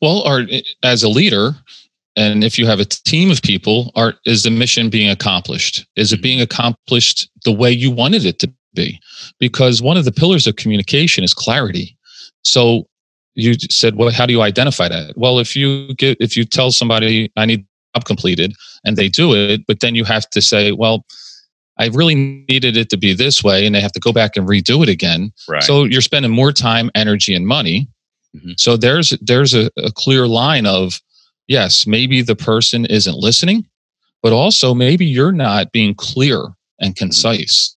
Well, 0.00 0.22
our, 0.22 0.40
eh, 0.40 0.62
as 0.82 1.02
a 1.02 1.08
leader, 1.08 1.54
and 2.16 2.44
if 2.44 2.58
you 2.58 2.66
have 2.66 2.80
a 2.80 2.84
team 2.84 3.30
of 3.30 3.42
people 3.42 3.90
are 3.94 4.14
is 4.26 4.42
the 4.42 4.50
mission 4.50 4.90
being 4.90 5.10
accomplished 5.10 5.86
is 5.96 6.12
it 6.12 6.16
mm-hmm. 6.16 6.22
being 6.22 6.40
accomplished 6.40 7.28
the 7.44 7.52
way 7.52 7.70
you 7.70 7.90
wanted 7.90 8.24
it 8.24 8.38
to 8.38 8.52
be 8.74 8.98
because 9.38 9.82
one 9.82 9.96
of 9.96 10.04
the 10.04 10.12
pillars 10.12 10.46
of 10.46 10.56
communication 10.56 11.24
is 11.24 11.34
clarity 11.34 11.96
so 12.42 12.86
you 13.34 13.54
said 13.54 13.96
well 13.96 14.10
how 14.10 14.26
do 14.26 14.32
you 14.32 14.42
identify 14.42 14.88
that 14.88 15.16
well 15.16 15.38
if 15.38 15.56
you 15.56 15.94
get 15.94 16.16
if 16.20 16.36
you 16.36 16.44
tell 16.44 16.70
somebody 16.70 17.30
i 17.36 17.44
need 17.44 17.66
job 17.94 18.04
completed 18.04 18.54
and 18.84 18.96
they 18.96 19.08
do 19.08 19.34
it 19.34 19.62
but 19.66 19.80
then 19.80 19.94
you 19.94 20.04
have 20.04 20.28
to 20.30 20.40
say 20.40 20.72
well 20.72 21.04
i 21.78 21.86
really 21.88 22.14
needed 22.48 22.76
it 22.76 22.88
to 22.88 22.96
be 22.96 23.12
this 23.12 23.42
way 23.44 23.66
and 23.66 23.74
they 23.74 23.80
have 23.80 23.92
to 23.92 24.00
go 24.00 24.12
back 24.12 24.36
and 24.36 24.48
redo 24.48 24.82
it 24.82 24.88
again 24.88 25.32
right. 25.48 25.62
so 25.62 25.84
you're 25.84 26.00
spending 26.00 26.30
more 26.30 26.52
time 26.52 26.90
energy 26.94 27.34
and 27.34 27.46
money 27.46 27.88
mm-hmm. 28.34 28.52
so 28.56 28.76
there's 28.76 29.10
there's 29.20 29.54
a, 29.54 29.70
a 29.76 29.92
clear 29.92 30.26
line 30.26 30.66
of 30.66 31.00
yes, 31.52 31.86
maybe 31.86 32.22
the 32.22 32.34
person 32.34 32.86
isn't 32.86 33.14
listening, 33.14 33.66
but 34.22 34.32
also 34.32 34.74
maybe 34.74 35.04
you're 35.04 35.32
not 35.32 35.70
being 35.70 35.94
clear 35.94 36.46
and 36.80 36.94
mm-hmm. 36.94 37.04
concise. 37.04 37.76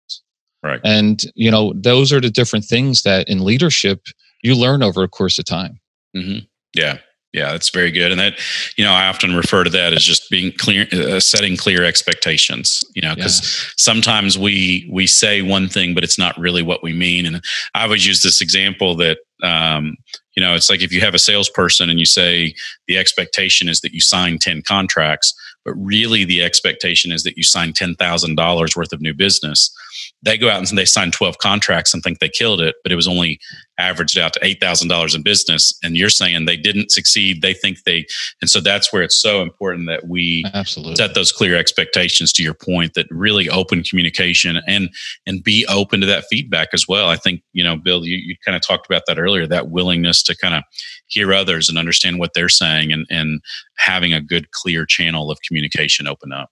Right. 0.62 0.80
And, 0.84 1.22
you 1.36 1.52
know, 1.52 1.74
those 1.76 2.14
are 2.14 2.22
the 2.22 2.30
different 2.30 2.66
things 2.66 3.02
that 3.04 3.28
in 3.28 3.44
leadership 3.44 4.06
you 4.44 4.56
learn 4.56 4.84
over 4.84 5.04
a 5.04 5.10
course 5.10 5.40
of 5.40 5.46
time. 5.46 5.80
Mm-hmm. 6.16 6.46
Yeah. 6.76 7.00
Yeah, 7.34 7.52
that's 7.52 7.72
very 7.72 7.90
good. 7.90 8.12
And 8.12 8.20
that, 8.20 8.36
you 8.78 8.86
know, 8.86 8.92
I 8.92 9.08
often 9.08 9.36
refer 9.36 9.64
to 9.64 9.70
that 9.72 9.92
as 9.92 10.04
just 10.04 10.30
being 10.30 10.52
clear, 10.52 10.86
uh, 10.94 11.20
setting 11.20 11.58
clear 11.58 11.84
expectations. 11.84 12.84
You 12.94 13.02
know, 13.02 13.16
because 13.16 13.42
yeah. 13.42 13.72
sometimes 13.76 14.38
we 14.38 14.88
we 14.92 15.08
say 15.08 15.42
one 15.42 15.68
thing, 15.68 15.96
but 15.96 16.04
it's 16.04 16.20
not 16.20 16.38
really 16.38 16.62
what 16.62 16.84
we 16.84 16.94
mean. 16.94 17.26
And 17.26 17.44
I 17.74 17.84
always 17.84 18.06
use 18.06 18.22
this 18.22 18.40
example 18.40 18.96
that, 18.98 19.18
um, 19.42 19.98
you 20.36 20.44
know, 20.44 20.54
it's 20.54 20.70
like 20.70 20.82
if 20.82 20.94
you 20.94 21.02
have 21.02 21.16
a 21.16 21.20
salesperson 21.20 21.90
and 21.90 22.00
you 22.00 22.06
say 22.06 22.54
the 22.88 23.00
expectation 23.00 23.68
is 23.68 23.82
that 23.82 23.94
you 23.94 24.02
sign 24.02 24.38
10 24.38 24.62
contracts, 24.62 25.34
but 25.66 25.74
really 25.74 26.26
the 26.26 26.44
expectation 26.44 27.12
is 27.12 27.24
that 27.24 27.38
you 27.38 27.44
sign 27.44 27.74
$10,000 27.74 28.76
worth 28.76 28.94
of 28.94 29.02
new 29.02 29.14
business, 29.14 29.76
they 30.24 30.38
go 30.38 30.50
out 30.50 30.58
and 30.58 30.78
they 30.78 30.86
sign 30.86 31.12
12 31.12 31.38
contracts 31.38 31.94
and 31.94 32.02
think 32.02 32.20
they 32.20 32.30
killed 32.30 32.62
it, 32.62 32.76
but 32.82 32.92
it 32.92 32.96
was 32.96 33.08
only 33.08 33.40
averaged 33.78 34.18
out 34.18 34.32
to 34.34 34.40
$8,000 34.40 35.16
in 35.16 35.22
business. 35.22 35.78
And 35.84 35.98
you're 35.98 36.10
saying 36.10 36.46
they 36.46 36.56
didn't 36.56 36.92
succeed. 36.92 37.42
They 37.42 37.54
think 37.54 37.84
they, 37.84 38.06
and 38.42 38.50
so 38.50 38.62
that's 38.62 38.94
where 38.94 39.04
it's 39.04 39.22
so 39.22 39.42
important 39.42 39.88
that 39.88 40.08
we 40.08 40.46
Absolutely. 40.54 40.96
set 40.96 41.14
those 41.14 41.32
clear 41.34 41.58
expectations 41.58 42.32
to 42.34 42.44
your 42.44 42.54
point 42.54 42.94
that 42.94 43.08
really 43.10 43.50
open 43.50 43.84
communication 43.84 44.62
and, 44.66 44.90
and 45.28 45.44
be 45.44 45.66
open 45.68 46.00
to 46.00 46.08
that 46.08 46.26
feedback 46.30 46.70
as 46.74 46.88
well. 46.88 47.10
I 47.10 47.18
think, 47.18 47.42
you 47.52 47.64
know, 47.64 47.76
Bill, 47.76 48.06
you, 48.06 48.18
you 48.18 48.36
kind 48.46 48.56
of 48.56 48.62
talked 48.62 48.86
about 48.86 49.04
that 49.08 49.20
earlier, 49.20 49.46
that 49.48 49.70
willingness 49.70 50.24
to 50.24 50.38
kind 50.38 50.56
of 50.56 50.64
hear 51.08 51.34
others 51.34 51.68
and 51.68 51.78
understand 51.78 52.18
what 52.18 52.34
they're 52.34 52.50
saying 52.50 52.94
and, 52.94 53.06
and 53.10 53.42
having 53.78 54.14
a 54.14 54.22
good, 54.22 54.52
clear 54.52 54.86
channel 54.86 55.30
of 55.30 55.38
communication 55.46 56.08
open 56.08 56.32
up. 56.32 56.50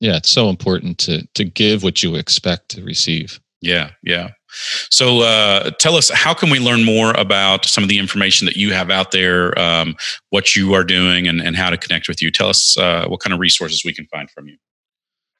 Yeah, 0.00 0.16
it's 0.16 0.30
so 0.30 0.48
important 0.48 0.98
to 0.98 1.26
to 1.34 1.44
give 1.44 1.82
what 1.82 2.02
you 2.02 2.14
expect 2.14 2.70
to 2.70 2.84
receive. 2.84 3.40
Yeah, 3.60 3.90
yeah. 4.02 4.30
So, 4.90 5.20
uh, 5.20 5.70
tell 5.78 5.96
us 5.96 6.10
how 6.10 6.32
can 6.32 6.48
we 6.50 6.58
learn 6.58 6.82
more 6.84 7.10
about 7.12 7.66
some 7.66 7.84
of 7.84 7.90
the 7.90 7.98
information 7.98 8.46
that 8.46 8.56
you 8.56 8.72
have 8.72 8.90
out 8.90 9.10
there, 9.10 9.58
um, 9.58 9.94
what 10.30 10.56
you 10.56 10.72
are 10.72 10.84
doing, 10.84 11.28
and, 11.28 11.42
and 11.42 11.54
how 11.54 11.68
to 11.68 11.76
connect 11.76 12.08
with 12.08 12.22
you. 12.22 12.30
Tell 12.30 12.48
us 12.48 12.78
uh, 12.78 13.06
what 13.08 13.20
kind 13.20 13.34
of 13.34 13.40
resources 13.40 13.84
we 13.84 13.92
can 13.92 14.06
find 14.06 14.30
from 14.30 14.48
you. 14.48 14.56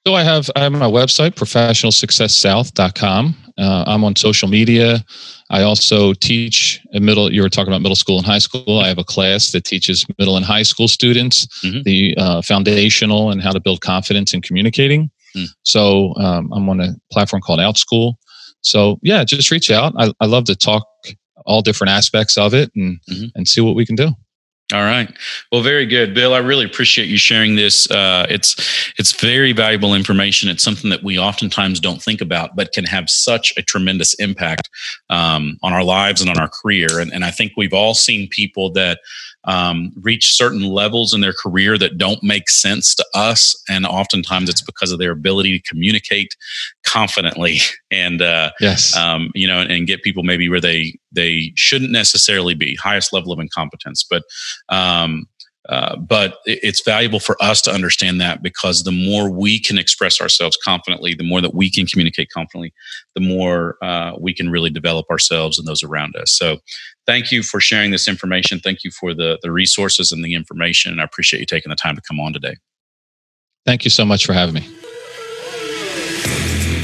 So 0.07 0.15
I 0.15 0.23
have 0.23 0.51
I 0.57 0.61
have 0.61 0.73
my 0.73 0.87
website 0.87 1.33
professionalsuccesssouth.com. 1.33 3.37
Uh, 3.59 3.85
I'm 3.87 4.05
on 4.05 4.17
social 4.17 4.49
media. 4.49 5.05
I 5.51 5.63
also 5.63 6.13
teach 6.13 6.81
a 6.93 7.01
middle. 7.01 7.33
You 7.33 7.43
were 7.43 7.49
talking 7.49 7.73
about 7.73 7.81
middle 7.81 7.97
school 7.97 8.19
and 8.19 8.27
high 8.27 8.39
school. 8.39 8.81
I 8.81 8.89
have 8.89 8.99
a 8.99 9.05
class 9.05 9.53
that 9.53 9.65
teaches 9.65 10.05
middle 10.19 10.37
and 10.37 10.45
high 10.45 10.63
school 10.63 10.89
students 10.89 11.47
mm-hmm. 11.65 11.83
the 11.85 12.15
uh, 12.19 12.43
foundational 12.43 13.31
and 13.31 13.43
how 13.43 13.53
to 13.53 13.61
build 13.61 13.81
confidence 13.81 14.35
in 14.35 14.43
communicating. 14.43 15.11
Mm. 15.35 15.47
So 15.63 16.15
um, 16.17 16.53
I'm 16.53 16.69
on 16.69 16.81
a 16.81 16.95
platform 17.11 17.41
called 17.41 17.61
OutSchool. 17.61 18.15
So 18.61 18.99
yeah, 19.03 19.25
just 19.25 19.51
reach 19.51 19.71
out. 19.71 19.95
I, 19.97 20.13
I 20.21 20.27
love 20.27 20.45
to 20.45 20.57
talk 20.57 20.87
all 21.47 21.63
different 21.63 21.93
aspects 21.93 22.37
of 22.37 22.53
it 22.53 22.71
and 22.75 23.01
mm-hmm. 23.11 23.27
and 23.35 23.49
see 23.49 23.61
what 23.61 23.75
we 23.75 23.87
can 23.87 23.97
do. 23.97 24.11
All 24.75 24.83
right. 24.83 25.11
Well, 25.51 25.63
very 25.63 25.87
good, 25.87 26.13
Bill. 26.13 26.35
I 26.35 26.39
really 26.39 26.67
appreciate 26.67 27.09
you 27.09 27.17
sharing 27.17 27.57
this. 27.57 27.91
Uh, 27.91 28.27
it's 28.29 28.93
it's 28.99 29.19
very 29.19 29.53
valuable 29.53 29.95
information. 29.95 30.51
It's 30.51 30.63
something 30.63 30.91
that 30.91 31.03
we 31.03 31.19
oftentimes 31.19 31.81
don't 31.81 32.03
think 32.03 32.21
about, 32.21 32.55
but 32.55 32.73
can 32.73 32.85
have 32.85 33.09
such 33.09 33.55
a 33.57 33.63
tremendous 33.63 34.13
impact 34.15 34.69
um, 35.09 35.59
on 35.63 35.73
our 35.73 35.83
lives 35.83 36.21
and 36.21 36.29
on 36.29 36.39
our 36.39 36.51
career. 36.51 37.01
And, 37.01 37.11
and 37.15 37.25
I 37.25 37.31
think 37.31 37.53
we've 37.57 37.73
all 37.73 37.95
seen 37.95 38.29
people 38.29 38.71
that 38.73 39.01
um, 39.49 39.93
reach 40.03 40.37
certain 40.37 40.63
levels 40.63 41.15
in 41.15 41.21
their 41.21 41.33
career 41.33 41.79
that 41.79 41.99
don't 41.99 42.23
make 42.23 42.51
sense 42.51 42.95
to 42.95 43.05
us, 43.15 43.61
and 43.69 43.87
oftentimes 43.87 44.49
it's 44.49 44.63
because 44.63 44.93
of 44.93 44.99
their 44.99 45.11
ability 45.11 45.59
to 45.59 45.69
communicate 45.69 46.37
confidently 46.85 47.59
and 47.91 48.23
uh, 48.23 48.51
yes, 48.61 48.95
um, 48.97 49.31
you 49.35 49.49
know, 49.49 49.61
and, 49.61 49.71
and, 49.71 49.87
get 49.89 50.03
people 50.03 50.23
maybe 50.23 50.49
where 50.51 50.61
they 50.61 50.99
they 51.13 51.51
shouldn't 51.57 51.91
necessarily 51.91 52.55
be, 52.55 52.77
highest 52.77 53.13
level 53.13 53.33
of 53.33 53.41
incompetence, 53.41 54.05
but. 54.09 54.23
Um, 54.69 55.27
uh, 55.69 55.97
but 55.97 56.39
it's 56.47 56.83
valuable 56.83 57.21
for 57.21 57.37
us 57.43 57.61
to 57.63 57.71
understand 57.71 58.21
that 58.21 58.43
because 58.43 58.85
the 58.85 58.93
more 58.93 59.31
we 59.31 59.61
can 59.61 59.77
express 59.77 60.21
ourselves 60.21 60.57
confidently, 60.65 61.15
the 61.15 61.25
more 61.25 61.41
that 61.41 61.55
we 61.55 61.71
can 61.71 61.87
communicate 61.87 62.31
confidently, 62.31 62.73
the 63.15 63.21
more 63.21 63.77
uh, 63.83 64.13
we 64.19 64.33
can 64.33 64.51
really 64.51 64.71
develop 64.71 65.07
ourselves 65.11 65.59
and 65.59 65.69
those 65.69 65.83
around 65.83 66.17
us. 66.17 66.33
So, 66.33 66.59
thank 67.07 67.31
you 67.31 67.43
for 67.43 67.61
sharing 67.61 67.91
this 67.91 68.09
information. 68.09 68.61
Thank 68.61 68.83
you 68.83 68.91
for 68.91 69.13
the 69.13 69.39
the 69.43 69.53
resources 69.53 70.11
and 70.11 70.25
the 70.25 70.35
information. 70.35 70.93
And 70.93 71.01
I 71.01 71.05
appreciate 71.05 71.41
you 71.41 71.47
taking 71.47 71.71
the 71.71 71.77
time 71.77 71.97
to 71.97 72.03
come 72.03 72.19
on 72.19 72.33
today. 72.33 72.57
Thank 73.67 73.85
you 73.85 73.91
so 73.91 74.05
much 74.05 74.25
for 74.25 74.33
having 74.33 74.55
me. 74.55 74.67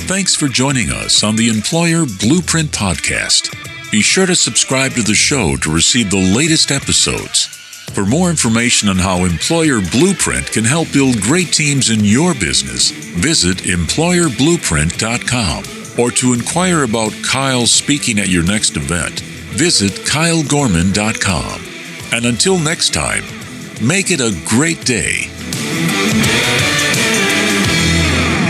Thanks 0.06 0.34
for 0.34 0.48
joining 0.48 0.90
us 0.90 1.22
on 1.22 1.36
the 1.36 1.48
Employer 1.48 2.04
Blueprint 2.20 2.70
Podcast. 2.72 3.50
Be 3.90 4.02
sure 4.02 4.26
to 4.26 4.34
subscribe 4.34 4.92
to 4.92 5.02
the 5.02 5.14
show 5.14 5.56
to 5.56 5.72
receive 5.72 6.10
the 6.10 6.36
latest 6.36 6.70
episodes. 6.70 7.63
For 7.94 8.04
more 8.04 8.28
information 8.28 8.88
on 8.88 8.96
how 8.96 9.24
Employer 9.24 9.80
Blueprint 9.80 10.50
can 10.50 10.64
help 10.64 10.92
build 10.92 11.20
great 11.20 11.52
teams 11.52 11.90
in 11.90 12.04
your 12.04 12.34
business, 12.34 12.90
visit 12.90 13.58
employerblueprint.com. 13.58 15.64
Or 15.96 16.10
to 16.10 16.32
inquire 16.32 16.82
about 16.82 17.12
Kyle 17.24 17.66
speaking 17.66 18.18
at 18.18 18.28
your 18.28 18.42
next 18.42 18.76
event, 18.76 19.20
visit 19.20 19.92
kylegorman.com. 19.92 21.60
And 22.12 22.26
until 22.26 22.58
next 22.58 22.92
time, 22.92 23.22
make 23.80 24.10
it 24.10 24.20
a 24.20 24.36
great 24.44 24.84
day. 24.84 25.28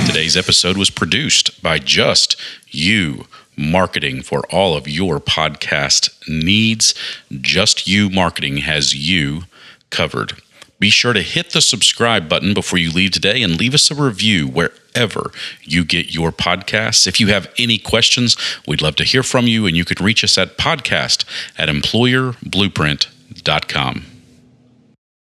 Today's 0.07 0.39
episode 0.39 0.79
was 0.79 0.89
produced 0.89 1.63
by 1.63 1.79
Just 1.79 2.37
You 2.69 3.27
marketing 3.57 4.23
for 4.23 4.43
all 4.53 4.77
of 4.77 4.89
your 4.89 5.21
podcast 5.21 6.11
needs. 6.29 6.95
Just 7.31 7.89
You 7.89 8.11
Marketing 8.11 8.59
has 8.59 8.95
you 8.95 9.45
covered. 9.91 10.35
Be 10.81 10.91
sure 10.91 11.13
to 11.13 11.23
hit 11.23 11.53
the 11.53 11.61
subscribe 11.61 12.29
button 12.29 12.53
before 12.53 12.79
you 12.79 12.91
leave 12.91 13.13
today 13.13 13.43
and 13.43 13.59
leave 13.59 13.75
us 13.75 13.91
a 13.91 13.95
review 13.95 14.49
wherever 14.49 15.31
you 15.63 15.85
get 15.85 16.13
your 16.13 16.33
podcasts. 16.33 17.07
If 17.07 17.21
you 17.21 17.29
have 17.29 17.49
any 17.59 17.79
questions, 17.79 18.37
we'd 18.67 18.83
love 18.83 18.97
to 18.97 19.05
hear 19.05 19.23
from 19.23 19.47
you, 19.47 19.67
and 19.67 19.77
you 19.77 19.85
can 19.85 20.05
reach 20.05 20.25
us 20.25 20.37
at 20.37 20.59
podcast 20.59 21.25
at 21.57 21.69
employerblueprint.com. 21.69 24.14